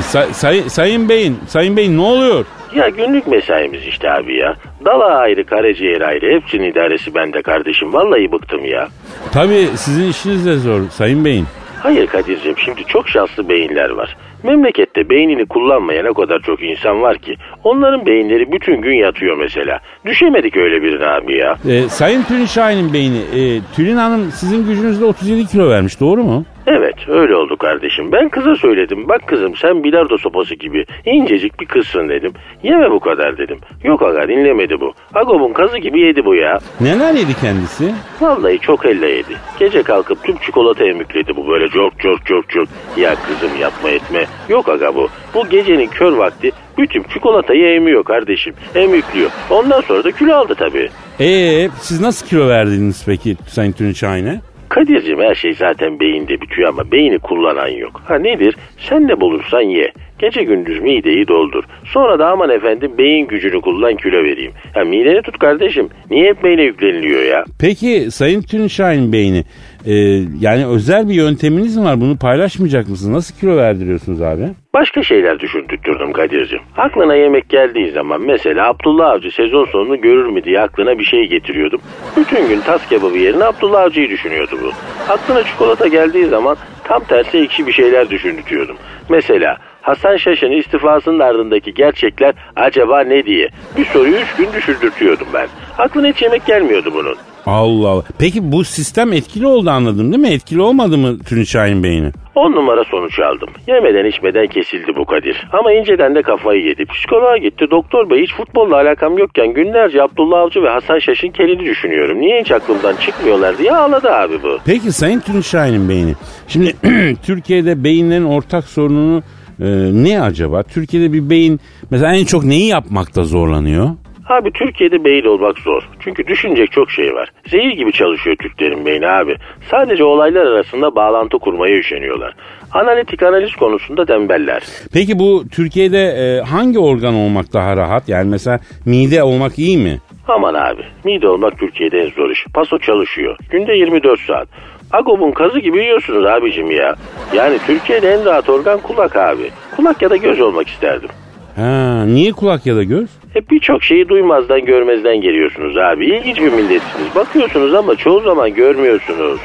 Say- 0.00 0.32
say- 0.34 0.68
sayın 0.70 1.08
Bey'in, 1.08 1.38
Sayın 1.48 1.76
Bey'in 1.76 1.96
ne 1.96 2.00
oluyor? 2.02 2.44
Ya 2.74 2.88
günlük 2.88 3.26
mesaimiz 3.26 3.86
işte 3.86 4.10
abi 4.12 4.36
ya. 4.36 4.54
Dala 4.84 5.04
ayrı, 5.18 5.44
karaciğer 5.44 6.00
ayrı. 6.00 6.34
Hepsinin 6.34 6.70
idaresi 6.70 7.14
bende 7.14 7.42
kardeşim. 7.42 7.92
Vallahi 7.92 8.32
bıktım 8.32 8.64
ya. 8.64 8.88
Tabii 9.32 9.66
sizin 9.76 10.08
işiniz 10.10 10.46
de 10.46 10.56
zor 10.56 10.80
Sayın 10.90 11.24
Bey'in. 11.24 11.46
Hayır 11.82 12.06
Kadir'cim 12.06 12.54
şimdi 12.58 12.84
çok 12.84 13.08
şanslı 13.08 13.48
beyinler 13.48 13.90
var. 13.90 14.16
Memlekette 14.42 15.10
beynini 15.10 15.46
kullanmayan 15.46 16.06
o 16.06 16.14
kadar 16.14 16.40
çok 16.40 16.62
insan 16.62 17.02
var 17.02 17.18
ki. 17.18 17.36
Onların 17.64 18.06
beyinleri 18.06 18.52
bütün 18.52 18.80
gün 18.82 18.94
yatıyor 18.94 19.36
mesela. 19.36 19.78
Düşemedik 20.06 20.56
öyle 20.56 20.82
birine 20.82 21.06
abi 21.06 21.36
ya. 21.38 21.56
Ee, 21.68 21.88
Sayın 21.88 22.22
Tülin 22.22 22.46
Şahin'in 22.46 22.92
beyni. 22.92 23.18
Ee, 23.18 23.60
Tülin 23.76 23.96
Hanım 23.96 24.30
sizin 24.34 24.66
gücünüzle 24.66 25.04
37 25.04 25.46
kilo 25.46 25.68
vermiş 25.70 26.00
doğru 26.00 26.24
mu? 26.24 26.44
Evet 26.66 26.94
öyle 27.08 27.36
oldu 27.36 27.56
kardeşim. 27.56 28.12
Ben 28.12 28.28
kıza 28.28 28.54
söyledim. 28.54 29.08
Bak 29.08 29.26
kızım 29.26 29.56
sen 29.56 29.84
bilardo 29.84 30.18
sopası 30.18 30.54
gibi 30.54 30.84
incecik 31.06 31.60
bir 31.60 31.66
kızsın 31.66 32.08
dedim. 32.08 32.32
Yeme 32.62 32.90
bu 32.90 33.00
kadar 33.00 33.38
dedim. 33.38 33.58
Yok 33.84 34.02
aga 34.02 34.28
dinlemedi 34.28 34.80
bu. 34.80 34.92
Agob'un 35.14 35.52
kazı 35.52 35.78
gibi 35.78 36.00
yedi 36.00 36.24
bu 36.24 36.34
ya. 36.34 36.58
Neler 36.80 37.14
yedi 37.14 37.34
kendisi? 37.40 37.94
Vallahi 38.20 38.58
çok 38.58 38.86
elle 38.86 39.08
yedi. 39.08 39.34
Gece 39.58 39.82
kalkıp 39.82 40.24
tüm 40.24 40.36
çikolata 40.36 40.84
emükledi 40.84 41.36
bu 41.36 41.48
böyle 41.48 41.68
çok 41.68 42.00
çok 42.00 42.26
çok 42.26 42.50
çok. 42.50 42.68
Ya 42.96 43.14
kızım 43.14 43.60
yapma 43.60 43.90
etme. 43.90 44.24
Yok 44.48 44.68
aga 44.68 44.94
bu. 44.94 45.08
Bu 45.34 45.48
gecenin 45.48 45.86
kör 45.88 46.12
vakti 46.12 46.50
bütün 46.78 47.02
çikolatayı 47.02 47.74
emiyor 47.74 48.04
kardeşim. 48.04 48.54
Emüklüyor. 48.74 49.30
Ondan 49.50 49.80
sonra 49.80 50.04
da 50.04 50.10
kilo 50.12 50.34
aldı 50.34 50.54
tabii. 50.58 50.88
Ee, 51.20 51.68
siz 51.80 52.00
nasıl 52.00 52.26
kilo 52.26 52.48
verdiniz 52.48 53.02
peki 53.06 53.36
Sayın 53.48 53.72
Tülin 53.72 53.92
Şahin'e? 53.92 54.40
Kadir'cim 54.70 55.20
her 55.20 55.34
şey 55.34 55.54
zaten 55.54 56.00
beyinde 56.00 56.40
bitiyor 56.40 56.68
ama 56.68 56.92
beyni 56.92 57.18
kullanan 57.18 57.68
yok. 57.68 58.02
Ha 58.04 58.18
nedir? 58.18 58.56
Sen 58.78 59.08
ne 59.08 59.20
bulursan 59.20 59.60
ye. 59.60 59.92
Gece 60.20 60.42
gündüz 60.42 60.80
mideyi 60.80 61.28
doldur. 61.28 61.64
Sonra 61.84 62.18
da 62.18 62.28
aman 62.30 62.50
efendim 62.50 62.92
beyin 62.98 63.26
gücünü 63.26 63.60
kullan 63.60 63.96
kilo 63.96 64.24
vereyim. 64.24 64.52
Ha 64.74 64.84
mideni 64.84 65.22
tut 65.22 65.38
kardeşim. 65.38 65.88
Niye 66.10 66.30
hep 66.30 66.44
beyne 66.44 66.62
yükleniliyor 66.62 67.22
ya? 67.22 67.44
Peki 67.60 68.10
Sayın 68.10 68.42
Tülin 68.42 68.66
Şahin 68.66 69.12
beyni 69.12 69.44
e, 69.86 69.92
yani 70.40 70.66
özel 70.66 71.08
bir 71.08 71.14
yönteminiz 71.14 71.76
mi 71.76 71.84
var? 71.84 72.00
Bunu 72.00 72.16
paylaşmayacak 72.18 72.88
mısınız? 72.88 73.12
Nasıl 73.14 73.40
kilo 73.40 73.56
verdiriyorsunuz 73.56 74.22
abi? 74.22 74.42
Başka 74.74 75.02
şeyler 75.02 75.40
düşündürttürdüm 75.40 76.12
Kadir'cim. 76.12 76.60
Aklına 76.76 77.14
yemek 77.14 77.48
geldiği 77.48 77.90
zaman 77.90 78.20
mesela 78.26 78.68
Abdullah 78.68 79.10
Avcı 79.10 79.30
sezon 79.30 79.64
sonunu 79.64 80.00
görür 80.00 80.26
mü 80.26 80.44
diye 80.44 80.60
aklına 80.60 80.98
bir 80.98 81.04
şey 81.04 81.24
getiriyordum. 81.28 81.80
Bütün 82.16 82.48
gün 82.48 82.60
tas 82.60 82.88
kebabı 82.88 83.18
yerine 83.18 83.44
Abdullah 83.44 83.82
Avcı'yı 83.82 84.10
düşünüyordu 84.10 84.56
bu. 84.62 84.70
Aklına 85.12 85.42
çikolata 85.42 85.86
geldiği 85.86 86.26
zaman 86.26 86.56
tam 86.84 87.04
tersi 87.04 87.38
ekşi 87.38 87.66
bir 87.66 87.72
şeyler 87.72 88.10
düşündürtüyordum. 88.10 88.76
Mesela 89.08 89.56
Hasan 89.82 90.16
Şaş'ın 90.16 90.50
istifasının 90.52 91.18
ardındaki 91.18 91.74
gerçekler 91.74 92.34
acaba 92.56 93.00
ne 93.00 93.24
diye 93.24 93.48
bir 93.76 93.84
soruyu 93.84 94.14
üç 94.16 94.34
gün 94.38 94.48
düşündürtüyordum 94.52 95.26
ben. 95.34 95.48
Aklına 95.78 96.06
hiç 96.08 96.22
yemek 96.22 96.46
gelmiyordu 96.46 96.90
bunun. 96.94 97.14
Allah 97.46 97.88
Allah. 97.88 98.02
Peki 98.18 98.52
bu 98.52 98.64
sistem 98.64 99.12
etkili 99.12 99.46
oldu 99.46 99.70
anladım 99.70 100.12
değil 100.12 100.22
mi? 100.22 100.32
Etkili 100.34 100.60
olmadı 100.60 100.98
mı 100.98 101.18
Tülin 101.18 101.44
Şahin 101.44 101.82
beyni? 101.82 102.10
On 102.34 102.52
numara 102.52 102.84
sonuç 102.84 103.18
aldım. 103.20 103.48
Yemeden 103.66 104.04
içmeden 104.04 104.46
kesildi 104.46 104.92
bu 104.96 105.04
Kadir. 105.04 105.48
Ama 105.52 105.72
inceden 105.72 106.14
de 106.14 106.22
kafayı 106.22 106.64
yedi. 106.64 106.84
Psikoloğa 106.84 107.36
gitti. 107.36 107.66
Doktor 107.70 108.10
bey 108.10 108.22
hiç 108.22 108.34
futbolla 108.34 108.76
alakam 108.76 109.18
yokken 109.18 109.52
günlerce 109.54 110.02
Abdullah 110.02 110.38
Avcı 110.40 110.62
ve 110.62 110.68
Hasan 110.68 110.98
Şaş'ın 110.98 111.28
kelini 111.30 111.64
düşünüyorum. 111.64 112.20
Niye 112.20 112.40
hiç 112.40 112.50
aklımdan 112.52 112.96
çıkmıyorlar 112.96 113.58
diye 113.58 113.72
ağladı 113.72 114.10
abi 114.10 114.42
bu. 114.42 114.58
Peki 114.66 114.92
Sayın 114.92 115.20
Tülin 115.20 115.40
Şahin'in 115.40 115.88
beyni. 115.88 116.14
Şimdi 116.48 116.76
Türkiye'de 117.26 117.84
beyinlerin 117.84 118.24
ortak 118.24 118.64
sorununu 118.64 119.22
Ee, 119.60 119.66
ne 119.92 120.20
acaba? 120.22 120.62
Türkiye'de 120.62 121.12
bir 121.12 121.30
beyin 121.30 121.60
mesela 121.90 122.14
en 122.14 122.24
çok 122.24 122.44
neyi 122.44 122.68
yapmakta 122.68 123.22
zorlanıyor? 123.24 123.90
Abi 124.28 124.50
Türkiye'de 124.52 125.04
beyin 125.04 125.24
olmak 125.24 125.58
zor. 125.58 125.82
Çünkü 126.00 126.26
düşünecek 126.26 126.72
çok 126.72 126.90
şey 126.90 127.14
var. 127.14 127.28
Zehir 127.48 127.70
gibi 127.70 127.92
çalışıyor 127.92 128.36
Türklerin 128.36 128.86
beyni 128.86 129.06
abi. 129.08 129.36
Sadece 129.70 130.04
olaylar 130.04 130.46
arasında 130.46 130.94
bağlantı 130.94 131.38
kurmaya 131.38 131.78
üşeniyorlar. 131.78 132.34
Analitik 132.72 133.22
analiz 133.22 133.52
konusunda 133.56 134.04
tembeller. 134.06 134.62
Peki 134.92 135.18
bu 135.18 135.44
Türkiye'de 135.52 135.98
e, 135.98 136.40
hangi 136.40 136.78
organ 136.78 137.14
olmak 137.14 137.52
daha 137.52 137.76
rahat? 137.76 138.08
Yani 138.08 138.30
mesela 138.30 138.58
mide 138.86 139.22
olmak 139.22 139.58
iyi 139.58 139.78
mi? 139.78 139.98
Aman 140.28 140.54
abi 140.54 140.82
mide 141.04 141.28
olmak 141.28 141.58
Türkiye'de 141.58 141.98
en 141.98 142.10
zor 142.10 142.30
iş. 142.30 142.46
Paso 142.54 142.78
çalışıyor. 142.78 143.36
Günde 143.50 143.72
24 143.72 144.20
saat. 144.20 144.48
Agob'un 144.92 145.32
kazı 145.32 145.58
gibi 145.58 145.78
yiyorsunuz 145.78 146.26
abicim 146.26 146.70
ya. 146.70 146.94
Yani 147.34 147.58
Türkiye'de 147.66 148.10
en 148.12 148.24
rahat 148.24 148.48
organ 148.48 148.78
kulak 148.80 149.16
abi. 149.16 149.50
Kulak 149.76 150.02
ya 150.02 150.10
da 150.10 150.16
göz 150.16 150.40
olmak 150.40 150.68
isterdim. 150.68 151.08
Ha, 151.56 152.04
niye 152.06 152.32
kulak 152.32 152.66
ya 152.66 152.76
da 152.76 152.82
göz? 152.82 153.08
Hep 153.34 153.50
birçok 153.50 153.82
şeyi 153.82 154.08
duymazdan 154.08 154.64
görmezden 154.64 155.20
geliyorsunuz 155.20 155.76
abi. 155.76 156.06
İlginç 156.06 156.36
bir 156.40 156.52
milletsiniz. 156.52 157.14
Bakıyorsunuz 157.14 157.74
ama 157.74 157.96
çoğu 157.96 158.20
zaman 158.20 158.54
görmüyorsunuz. 158.54 159.40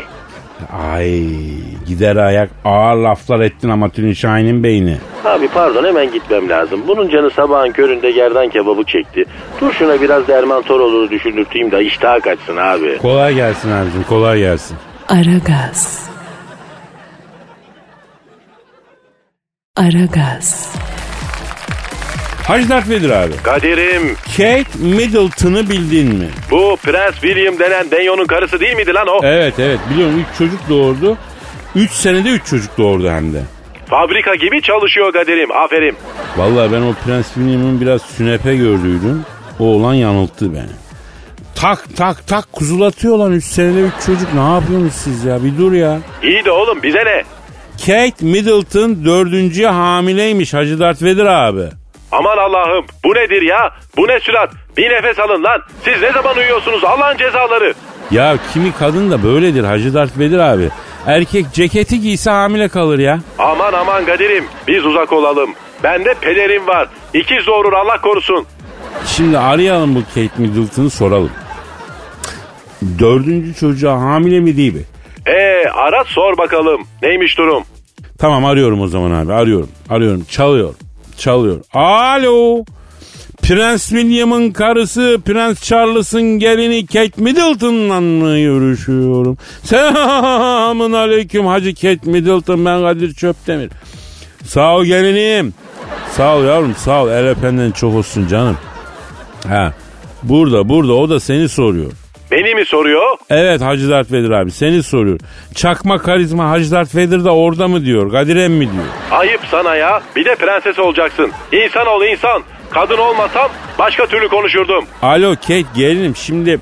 Ay 0.93 1.21
gider 1.87 2.15
ayak 2.15 2.49
ağır 2.65 2.95
laflar 2.97 3.39
ettin 3.39 3.69
amatörün 3.69 4.13
Şahin'in 4.13 4.63
beyni. 4.63 4.97
Abi 5.25 5.47
pardon 5.47 5.83
hemen 5.85 6.11
gitmem 6.11 6.49
lazım. 6.49 6.81
Bunun 6.87 7.09
canı 7.09 7.29
sabahın 7.29 7.71
köründe 7.71 8.11
gerdan 8.11 8.49
kebabı 8.49 8.83
çekti. 8.83 9.25
Dur 9.61 9.71
şuna 9.71 10.01
biraz 10.01 10.27
derman 10.27 10.61
Toroğlu'nu 10.61 11.09
düşündürteyim 11.09 11.71
de 11.71 11.83
iştah 11.85 12.21
kaçsın 12.21 12.57
abi. 12.57 12.97
Kolay 12.97 13.35
gelsin 13.35 13.71
abicim 13.71 14.03
kolay 14.09 14.39
gelsin. 14.39 14.77
Aragaz. 15.07 16.09
Aragaz. 19.75 20.75
Hacı 22.47 22.69
Dert 22.69 22.89
Vedir 22.89 23.09
abi. 23.09 23.33
Kadir'im 23.43 24.15
Kate 24.15 24.79
Middleton'ı 24.79 25.69
bildin 25.69 26.15
mi? 26.15 26.27
bu 26.51 26.77
Prens 26.83 27.13
William 27.13 27.59
denen 27.59 27.91
Denyo'nun 27.91 28.25
karısı 28.25 28.59
değil 28.59 28.75
miydi 28.75 28.93
lan 28.93 29.07
o? 29.07 29.19
Evet 29.23 29.53
evet 29.59 29.79
biliyorum 29.89 30.25
3 30.31 30.37
çocuk 30.37 30.69
doğurdu. 30.69 31.17
3 31.75 31.91
senede 31.91 32.29
3 32.29 32.45
çocuk 32.45 32.77
doğurdu 32.77 33.09
hem 33.09 33.33
de. 33.33 33.41
Fabrika 33.85 34.35
gibi 34.35 34.61
çalışıyor 34.61 35.13
Kadir'im 35.13 35.51
aferin. 35.51 35.95
Vallahi 36.37 36.71
ben 36.71 36.81
o 36.81 36.93
Prens 37.05 37.25
William'ın 37.33 37.81
biraz 37.81 38.01
sünepe 38.01 38.55
gördüydüm. 38.55 39.25
O 39.59 39.63
olan 39.65 39.93
yanılttı 39.93 40.53
beni. 40.53 40.84
Tak 41.55 41.85
tak 41.97 42.27
tak 42.27 42.51
kuzulatıyor 42.51 43.17
lan 43.17 43.31
3 43.31 43.43
senede 43.43 43.81
3 43.81 43.93
çocuk. 44.05 44.33
Ne 44.33 44.53
yapıyorsunuz 44.53 44.93
siz 44.93 45.23
ya? 45.25 45.43
Bir 45.43 45.57
dur 45.57 45.71
ya. 45.73 45.99
İyi 46.23 46.45
de 46.45 46.51
oğlum 46.51 46.83
bize 46.83 46.99
ne? 47.05 47.23
Kate 47.85 48.25
Middleton 48.25 49.05
dördüncüye 49.05 49.67
hamileymiş 49.67 50.53
Hacı 50.53 50.79
Dert 50.79 51.01
Vedir 51.03 51.25
abi. 51.25 51.63
Aman 52.11 52.37
Allah'ım 52.37 52.85
bu 53.05 53.09
nedir 53.09 53.41
ya? 53.41 53.71
Bu 53.97 54.07
ne 54.07 54.19
sürat? 54.19 54.49
Bir 54.77 54.89
nefes 54.89 55.19
alın 55.19 55.43
lan. 55.43 55.61
Siz 55.85 56.01
ne 56.01 56.11
zaman 56.11 56.37
uyuyorsunuz 56.37 56.83
Allah'ın 56.83 57.17
cezaları? 57.17 57.73
Ya 58.11 58.37
kimi 58.53 58.71
kadın 58.79 59.11
da 59.11 59.23
böyledir 59.23 59.63
Hacı 59.63 59.93
Dert 59.93 60.19
Vedir 60.19 60.39
abi. 60.39 60.69
Erkek 61.07 61.45
ceketi 61.53 62.01
giyse 62.01 62.29
hamile 62.31 62.67
kalır 62.67 62.99
ya. 62.99 63.19
Aman 63.39 63.73
aman 63.73 64.05
Kadir'im 64.05 64.45
biz 64.67 64.85
uzak 64.85 65.13
olalım. 65.13 65.49
Bende 65.83 66.13
pelerin 66.21 66.67
var. 66.67 66.87
İkiz 67.13 67.47
doğurur 67.47 67.73
Allah 67.73 68.01
korusun. 68.01 68.45
Şimdi 69.05 69.37
arayalım 69.37 69.95
bu 69.95 69.99
Kate 69.99 70.29
Middleton'ı 70.37 70.89
soralım. 70.89 71.31
Dördüncü 72.99 73.53
çocuğa 73.53 74.01
hamile 74.01 74.39
mi 74.39 74.57
değil 74.57 74.73
mi? 74.73 74.81
Ee 75.25 75.67
ara 75.69 76.03
sor 76.03 76.37
bakalım. 76.37 76.81
Neymiş 77.01 77.37
durum? 77.37 77.63
Tamam 78.17 78.45
arıyorum 78.45 78.81
o 78.81 78.87
zaman 78.87 79.11
abi 79.11 79.33
arıyorum. 79.33 79.69
Arıyorum 79.89 80.23
çalıyor. 80.29 80.73
Çalıyor. 81.17 81.59
Alo. 81.73 82.63
Prens 83.41 83.89
William'ın 83.89 84.51
karısı 84.51 85.17
Prens 85.25 85.63
Charles'ın 85.63 86.21
gelini 86.39 86.85
Kate 86.85 87.21
Middleton'la 87.21 88.01
mı 88.01 88.39
görüşüyorum? 88.39 89.37
Selamun 89.63 90.91
aleyküm 90.91 91.45
Hacı 91.45 91.73
Kate 91.75 92.11
Middleton 92.11 92.65
ben 92.65 92.81
Kadir 92.81 93.13
Çöptemir. 93.13 93.69
Sağ 94.43 94.75
ol 94.75 94.85
gelinim. 94.85 95.53
Sağ 96.11 96.37
ol 96.37 96.43
yavrum 96.43 96.75
sağ 96.75 97.03
ol 97.03 97.09
el 97.09 97.27
öpenden 97.29 97.71
çok 97.71 97.95
olsun 97.95 98.27
canım. 98.27 98.57
Ha 99.47 99.73
burada 100.23 100.69
burada 100.69 100.93
o 100.93 101.09
da 101.09 101.19
seni 101.19 101.49
soruyor. 101.49 101.91
Beni 102.35 102.55
mi 102.55 102.65
soruyor? 102.65 103.17
Evet 103.29 103.61
Hacı 103.61 103.89
Dert 103.89 104.11
Vedir 104.11 104.29
abi 104.29 104.51
seni 104.51 104.83
soruyor. 104.83 105.19
Çakma 105.55 105.97
karizma 105.97 106.49
Hacı 106.49 106.71
Dert 106.71 106.95
Vedir 106.95 107.25
de 107.25 107.29
orada 107.29 107.67
mı 107.67 107.85
diyor? 107.85 108.11
Kadirem 108.11 108.53
mi 108.53 108.69
diyor? 108.71 108.83
Ayıp 109.11 109.41
sana 109.51 109.75
ya. 109.75 110.01
Bir 110.15 110.25
de 110.25 110.35
prenses 110.35 110.79
olacaksın. 110.79 111.31
İnsan 111.51 111.87
ol 111.87 112.03
insan. 112.11 112.43
Kadın 112.69 112.97
olmasam 112.97 113.49
başka 113.79 114.05
türlü 114.07 114.27
konuşurdum. 114.27 114.85
Alo 115.01 115.35
Kate 115.35 115.63
gelinim 115.75 116.15
şimdi 116.15 116.59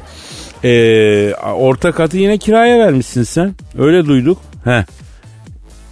eee, 0.63 1.35
orta 1.55 1.91
katı 1.91 2.17
yine 2.17 2.37
kiraya 2.37 2.79
vermişsin 2.79 3.23
sen. 3.23 3.53
Öyle 3.79 4.05
duyduk. 4.05 4.37
He. 4.63 4.85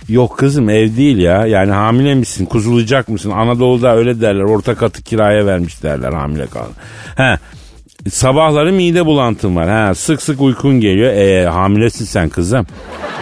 Yok 0.10 0.38
kızım 0.38 0.70
ev 0.70 0.98
değil 0.98 1.17
ya. 1.17 1.46
Yani 1.46 1.72
hamile 1.72 2.15
misin? 2.15 2.46
Kuzulayacak 2.46 3.10
mısın? 3.10 3.32
Anadolu'da 3.32 3.96
öyle 3.96 4.22
derler. 4.22 4.44
Orta 4.44 4.76
katı 4.76 5.04
kiraya 5.04 5.46
vermiş 5.46 5.84
derler 5.84 6.12
hamile 6.13 6.46
kalan. 6.48 6.72
He. 7.17 7.38
Sabahları 8.10 8.72
mide 8.74 9.06
bulantın 9.06 9.56
var. 9.56 9.70
Ha, 9.70 9.96
sık 9.96 10.22
sık 10.22 10.42
uykun 10.42 10.80
geliyor. 10.80 11.14
E, 11.14 11.46
hamilesin 11.50 12.06
sen 12.06 12.30
kızım. 12.30 12.68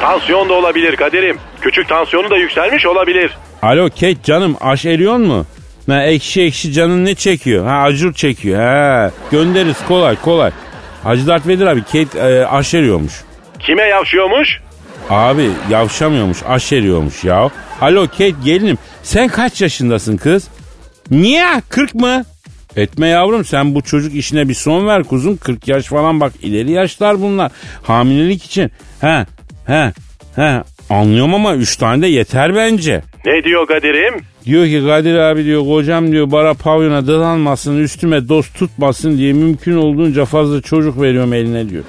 Tansiyon 0.01 0.49
da 0.49 0.53
olabilir 0.53 0.95
Kadir'im. 0.95 1.37
Küçük 1.61 1.89
tansiyonu 1.89 2.29
da 2.29 2.37
yükselmiş 2.37 2.85
olabilir. 2.85 3.37
Alo 3.61 3.89
Kate 3.89 4.23
canım 4.23 4.57
aş 4.61 4.85
eriyor 4.85 5.17
mu? 5.17 5.45
Ha, 5.89 6.03
ekşi 6.03 6.41
ekşi 6.41 6.73
canın 6.73 7.05
ne 7.05 7.15
çekiyor? 7.15 7.67
Ha 7.67 7.73
acur 7.77 8.13
çekiyor. 8.13 8.59
Ha, 8.61 9.11
göndeririz 9.31 9.77
kolay 9.87 10.15
kolay. 10.21 10.51
Hacı 11.03 11.27
Dert 11.27 11.47
Vedir 11.47 11.65
abi 11.67 11.83
Kate 11.83 12.19
e, 12.19 12.45
aş 12.45 12.73
eriyormuş. 12.73 13.13
Kime 13.59 13.83
yavşıyormuş? 13.83 14.59
Abi 15.09 15.49
yavşamıyormuş 15.69 16.37
aş 16.47 16.73
eriyormuş 16.73 17.23
ya. 17.23 17.49
Alo 17.81 18.07
Kate 18.07 18.29
gelinim 18.29 18.77
sen 19.03 19.27
kaç 19.27 19.61
yaşındasın 19.61 20.17
kız? 20.17 20.47
Niye 21.11 21.45
40 21.69 21.95
mı? 21.95 22.23
Etme 22.75 23.07
yavrum 23.07 23.45
sen 23.45 23.75
bu 23.75 23.81
çocuk 23.81 24.15
işine 24.15 24.49
bir 24.49 24.53
son 24.53 24.87
ver 24.87 25.03
kuzum. 25.03 25.37
40 25.37 25.67
yaş 25.67 25.85
falan 25.85 26.19
bak 26.19 26.33
ileri 26.41 26.71
yaşlar 26.71 27.21
bunlar. 27.21 27.51
Hamilelik 27.83 28.43
için. 28.45 28.71
He 29.01 29.25
he 29.65 29.93
he 30.35 30.63
anlıyorum 30.89 31.35
ama 31.35 31.55
3 31.55 31.77
tane 31.77 32.01
de 32.01 32.07
yeter 32.07 32.55
bence. 32.55 33.01
Ne 33.25 33.43
diyor 33.43 33.67
Kadir'im? 33.67 34.21
Diyor 34.45 34.65
ki 34.65 34.83
Kadir 34.87 35.15
abi 35.15 35.45
diyor 35.45 35.65
kocam 35.65 36.11
diyor 36.11 36.31
bara 36.31 36.53
pavyona 36.53 37.07
dadanmasın 37.07 37.77
üstüme 37.83 38.29
dost 38.29 38.55
tutmasın 38.59 39.17
diye 39.17 39.33
mümkün 39.33 39.77
olduğunca 39.77 40.25
fazla 40.25 40.61
çocuk 40.61 41.01
veriyorum 41.01 41.33
eline 41.33 41.69
diyor. 41.69 41.83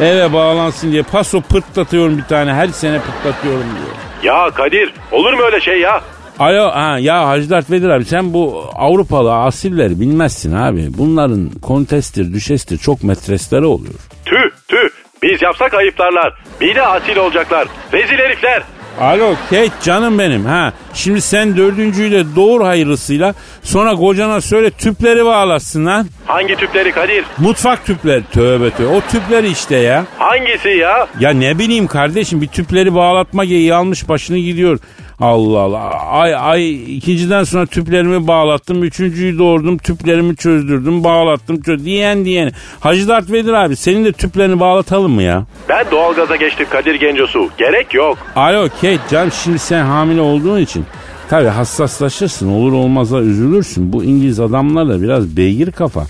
Eve 0.00 0.32
bağlansın 0.32 0.92
diye 0.92 1.02
paso 1.02 1.40
pırtlatıyorum 1.40 2.18
bir 2.18 2.22
tane 2.24 2.52
her 2.54 2.68
sene 2.68 3.00
pırtlatıyorum 3.00 3.64
diyor. 3.64 3.96
Ya 4.34 4.50
Kadir 4.50 4.92
olur 5.12 5.32
mu 5.32 5.42
öyle 5.42 5.60
şey 5.60 5.80
ya? 5.80 6.00
Alo 6.42 6.70
ha, 6.70 6.98
ya 6.98 7.28
Hacı 7.28 7.50
Dert 7.50 7.70
Vedir 7.70 7.88
abi 7.88 8.04
sen 8.04 8.32
bu 8.32 8.64
Avrupalı 8.74 9.34
asilleri 9.34 10.00
bilmezsin 10.00 10.52
abi. 10.52 10.86
Bunların 10.98 11.50
kontestir, 11.62 12.32
düşestir 12.32 12.78
çok 12.78 13.04
metresleri 13.04 13.64
oluyor. 13.64 13.94
Tüh 14.24 14.50
tüh. 14.68 14.88
Biz 15.22 15.42
yapsak 15.42 15.74
ayıplarlar. 15.74 16.34
Bir 16.60 16.74
de 16.74 16.82
asil 16.82 17.16
olacaklar. 17.16 17.68
Rezil 17.92 18.18
herifler. 18.18 18.62
Alo 19.00 19.34
Kate 19.50 19.70
canım 19.82 20.18
benim 20.18 20.44
ha. 20.44 20.72
Şimdi 20.94 21.20
sen 21.20 21.56
dördüncüyü 21.56 22.10
de 22.12 22.36
doğur 22.36 22.60
hayırlısıyla 22.60 23.34
sonra 23.62 23.94
kocana 23.94 24.40
söyle 24.40 24.70
tüpleri 24.70 25.24
bağlasın 25.24 25.86
lan. 25.86 26.06
Hangi 26.26 26.56
tüpleri 26.56 26.92
Kadir? 26.92 27.24
Mutfak 27.38 27.86
tüpleri 27.86 28.24
tövbe 28.32 28.70
tövbe 28.70 28.86
o 28.86 29.00
tüpleri 29.00 29.48
işte 29.48 29.76
ya. 29.76 30.04
Hangisi 30.18 30.68
ya? 30.68 31.06
Ya 31.20 31.30
ne 31.30 31.58
bileyim 31.58 31.86
kardeşim 31.86 32.40
bir 32.40 32.48
tüpleri 32.48 32.94
bağlatma 32.94 33.44
geyiği 33.44 33.74
almış 33.74 34.08
başını 34.08 34.38
gidiyor. 34.38 34.78
Allah 35.22 35.58
Allah. 35.58 35.90
Ay 36.10 36.34
ay 36.34 36.96
ikinciden 36.96 37.44
sonra 37.44 37.66
tüplerimi 37.66 38.26
bağlattım. 38.26 38.82
Üçüncüyü 38.84 39.38
doğurdum. 39.38 39.78
Tüplerimi 39.78 40.36
çözdürdüm. 40.36 41.04
Bağlattım. 41.04 41.62
Çöz 41.62 41.84
diyen 41.84 42.24
diyen. 42.24 42.52
Hacı 42.80 43.08
Dert 43.08 43.30
Vedir 43.30 43.52
abi 43.52 43.76
senin 43.76 44.04
de 44.04 44.12
tüplerini 44.12 44.60
bağlatalım 44.60 45.12
mı 45.12 45.22
ya? 45.22 45.46
Ben 45.68 45.90
doğalgaza 45.90 46.36
geçtim 46.36 46.66
Kadir 46.70 46.94
Gencosu. 46.94 47.48
Gerek 47.58 47.94
yok. 47.94 48.18
Alo 48.36 48.68
Kate 48.68 48.98
can 49.10 49.28
şimdi 49.28 49.58
sen 49.58 49.84
hamile 49.84 50.20
olduğun 50.20 50.60
için 50.60 50.84
tabi 51.30 51.48
hassaslaşırsın 51.48 52.48
olur 52.48 52.72
olmazsa 52.72 53.20
üzülürsün. 53.20 53.92
Bu 53.92 54.04
İngiliz 54.04 54.40
adamlar 54.40 54.88
da 54.88 55.02
biraz 55.02 55.36
beygir 55.36 55.72
kafa. 55.72 56.06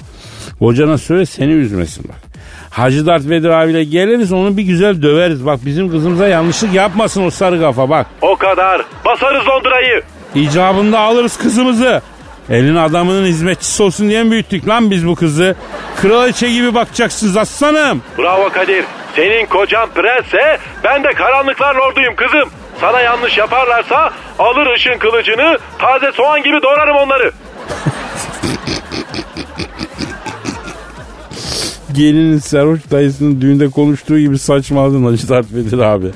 Kocana 0.59 0.99
söyle 0.99 1.27
seni 1.27 1.53
üzmesin 1.53 2.05
bak. 2.09 2.32
Hacı 2.73 3.07
Dert 3.07 3.29
Vedir 3.29 3.49
abiyle 3.49 3.85
geliriz 3.85 4.33
onu 4.33 4.57
bir 4.57 4.63
güzel 4.63 5.03
döveriz. 5.03 5.47
Bak 5.47 5.59
bizim 5.65 5.91
kızımıza 5.91 6.29
yanlışlık 6.29 6.75
yapmasın 6.75 7.27
o 7.27 7.31
sarı 7.31 7.61
kafa 7.61 7.91
bak. 7.91 8.07
O 8.23 8.37
kadar. 8.37 8.83
Basarız 9.05 9.49
Londra'yı. 9.49 10.03
İcabında 10.35 10.99
alırız 10.99 11.39
kızımızı. 11.39 12.03
Elin 12.51 12.77
adamının 12.77 13.27
hizmetçisi 13.27 13.83
olsun 13.83 14.09
diye 14.09 14.23
mi 14.23 14.31
büyüttük 14.31 14.69
lan 14.69 14.91
biz 14.91 15.07
bu 15.07 15.15
kızı? 15.15 15.57
Kraliçe 16.03 16.51
gibi 16.51 16.75
bakacaksınız 16.75 17.37
aslanım. 17.37 18.03
Bravo 18.19 18.49
Kadir. 18.49 18.85
Senin 19.17 19.47
kocan 19.47 19.89
prensse 19.95 20.59
ben 20.85 21.05
de 21.05 21.13
karanlıklar 21.13 21.75
lorduyum 21.75 22.15
kızım. 22.17 22.51
Sana 22.81 23.01
yanlış 23.01 23.39
yaparlarsa 23.39 24.11
alır 24.39 24.75
ışın 24.75 24.99
kılıcını 24.99 25.59
taze 25.79 26.13
soğan 26.13 26.43
gibi 26.43 26.63
doğrarım 26.63 26.97
onları. 26.97 27.33
Gelinin 31.95 32.39
sarhoş 32.39 32.81
dayısının 32.91 33.41
düğünde 33.41 33.69
konuştuğu 33.69 34.19
gibi 34.19 34.39
saçmaladın 34.39 35.05
Hacı 35.13 35.29
Dert 35.29 35.53
Vedir 35.55 35.79
abi. 35.79 36.07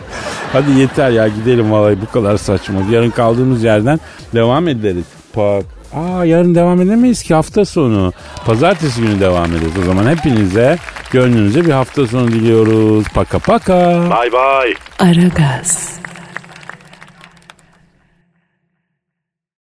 Hadi 0.53 0.71
yeter 0.81 1.11
ya 1.11 1.29
gidelim 1.29 1.73
vallahi 1.73 1.97
bu 2.09 2.13
kadar 2.13 2.37
saçma. 2.37 2.81
Yarın 2.91 3.11
kaldığımız 3.11 3.65
yerden 3.65 4.01
devam 4.35 4.69
ederiz. 4.69 5.05
Pak. 5.33 5.65
Aa 5.95 6.25
yarın 6.25 6.55
devam 6.55 6.81
edemeyiz 6.81 7.23
ki 7.23 7.35
hafta 7.35 7.65
sonu. 7.65 8.13
Pazartesi 8.47 9.01
günü 9.03 9.21
devam 9.21 9.47
ederiz. 9.53 9.73
O 9.83 9.85
zaman 9.87 10.07
hepinize 10.17 10.79
gönlünüze 11.13 11.67
bir 11.67 11.71
hafta 11.73 12.07
sonu 12.07 12.29
diliyoruz. 12.29 13.05
Paka 13.15 13.39
paka. 13.39 14.05
Bay 14.11 14.33
bay. 14.33 14.75
Aragaz. 14.99 15.96